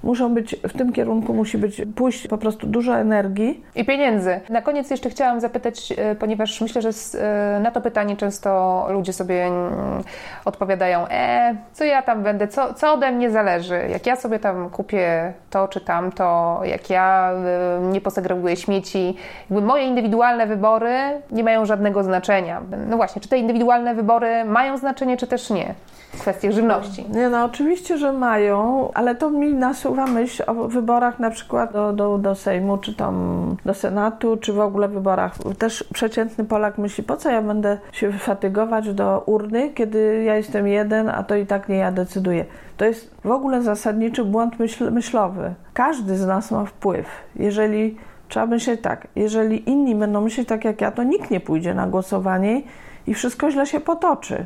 [0.07, 3.65] muszą być, w tym kierunku musi być pójść po prostu dużo energii.
[3.75, 4.41] I pieniędzy.
[4.51, 9.13] Na koniec jeszcze chciałam zapytać, e, ponieważ myślę, że e, na to pytanie często ludzie
[9.13, 10.03] sobie mm,
[10.45, 14.71] odpowiadają, e, co ja tam będę, co, co ode mnie zależy, jak ja sobie tam
[14.71, 19.17] kupię to czy tamto, jak ja e, nie posegreguję śmieci.
[19.51, 20.95] Jakby moje indywidualne wybory
[21.31, 22.63] nie mają żadnego znaczenia.
[22.89, 25.75] No właśnie, czy te indywidualne wybory mają znaczenie, czy też nie?
[26.19, 27.07] kwestie żywności.
[27.11, 31.93] Nie, no oczywiście, że mają, ale to mi nasuwa myśl o wyborach na przykład do,
[31.93, 35.35] do, do Sejmu, czy tam do Senatu, czy w ogóle wyborach.
[35.59, 40.67] Też przeciętny Polak myśli, po co ja będę się fatygować do urny, kiedy ja jestem
[40.67, 42.45] jeden, a to i tak nie ja decyduję.
[42.77, 45.55] To jest w ogóle zasadniczy błąd myśl, myślowy.
[45.75, 47.07] Każdy z nas ma wpływ.
[47.37, 47.97] Jeżeli
[48.29, 51.87] trzeba myśleć tak, jeżeli inni będą myśleć tak jak ja, to nikt nie pójdzie na
[51.87, 52.63] głosowanie
[53.07, 54.45] i wszystko źle się potoczy.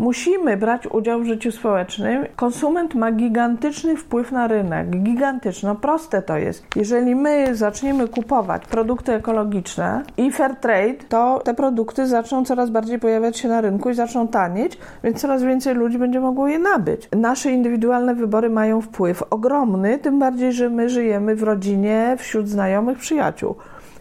[0.00, 2.26] Musimy brać udział w życiu społecznym.
[2.36, 4.90] Konsument ma gigantyczny wpływ na rynek.
[4.90, 5.68] Gigantyczny.
[5.68, 6.64] No proste to jest.
[6.76, 12.98] Jeżeli my zaczniemy kupować produkty ekologiczne i fair trade, to te produkty zaczną coraz bardziej
[12.98, 17.08] pojawiać się na rynku i zaczną tanieć, więc coraz więcej ludzi będzie mogło je nabyć.
[17.16, 22.98] Nasze indywidualne wybory mają wpływ ogromny, tym bardziej, że my żyjemy w rodzinie, wśród znajomych,
[22.98, 23.54] przyjaciół.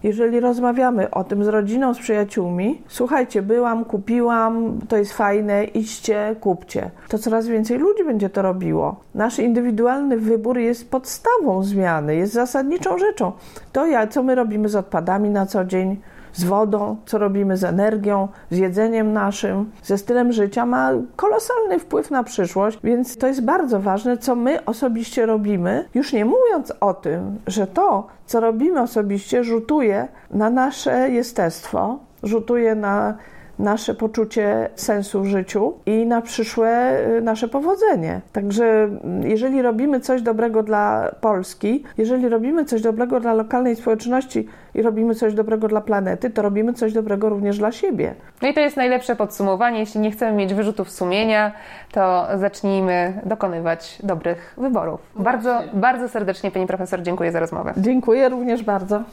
[0.03, 6.35] Jeżeli rozmawiamy o tym z rodziną, z przyjaciółmi, słuchajcie, byłam, kupiłam, to jest fajne, idźcie,
[6.41, 6.91] kupcie.
[7.09, 8.95] To coraz więcej ludzi będzie to robiło.
[9.15, 13.31] Nasz indywidualny wybór jest podstawą zmiany, jest zasadniczą rzeczą.
[13.71, 15.97] To, co my robimy z odpadami na co dzień,
[16.39, 22.11] z wodą, co robimy z energią, z jedzeniem naszym, ze stylem życia, ma kolosalny wpływ
[22.11, 26.93] na przyszłość, więc to jest bardzo ważne, co my osobiście robimy, już nie mówiąc o
[26.93, 33.17] tym, że to, co robimy osobiście, rzutuje na nasze jestestwo, rzutuje na
[33.59, 38.21] nasze poczucie sensu w życiu i na przyszłe y, nasze powodzenie.
[38.33, 44.47] Także mm, jeżeli robimy coś dobrego dla Polski, jeżeli robimy coś dobrego dla lokalnej społeczności
[44.75, 48.15] i robimy coś dobrego dla planety, to robimy coś dobrego również dla siebie.
[48.41, 49.79] No i to jest najlepsze podsumowanie.
[49.79, 51.51] Jeśli nie chcemy mieć wyrzutów sumienia,
[51.91, 55.01] to zacznijmy dokonywać dobrych wyborów.
[55.15, 57.73] Bardzo, bardzo serdecznie Pani Profesor dziękuję za rozmowę.
[57.77, 59.03] Dziękuję również bardzo.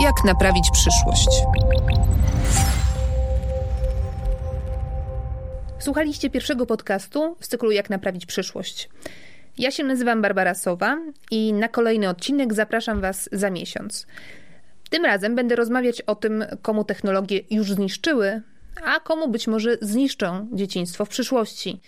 [0.00, 1.28] Jak naprawić przyszłość?
[5.78, 8.88] Słuchaliście pierwszego podcastu z cyklu Jak naprawić przyszłość.
[9.58, 10.98] Ja się nazywam Barbara Sowa
[11.30, 14.06] i na kolejny odcinek zapraszam Was za miesiąc.
[14.90, 18.42] Tym razem będę rozmawiać o tym, komu technologie już zniszczyły,
[18.84, 21.80] a komu być może zniszczą dzieciństwo w przyszłości.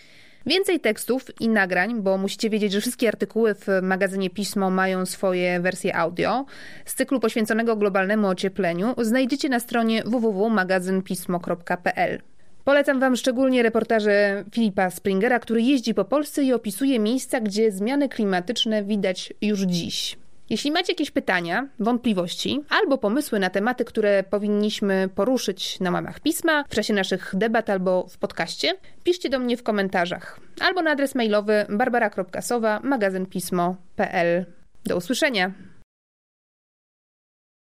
[0.51, 5.61] Więcej tekstów i nagrań, bo musicie wiedzieć, że wszystkie artykuły w magazynie Pismo mają swoje
[5.61, 6.45] wersje audio.
[6.85, 12.23] Z cyklu poświęconego globalnemu ociepleniu znajdziecie na stronie www.magazynpismo.pl.
[12.65, 18.09] Polecam Wam szczególnie reportaże Filipa Springera, który jeździ po Polsce i opisuje miejsca, gdzie zmiany
[18.09, 20.19] klimatyczne widać już dziś.
[20.51, 26.65] Jeśli macie jakieś pytania, wątpliwości albo pomysły na tematy, które powinniśmy poruszyć na łamach pisma,
[26.69, 28.75] w czasie naszych debat albo w podcaście,
[29.05, 34.45] piszcie do mnie w komentarzach albo na adres mailowy barbara.sowa magazynpismo.pl.
[34.85, 35.53] Do usłyszenia!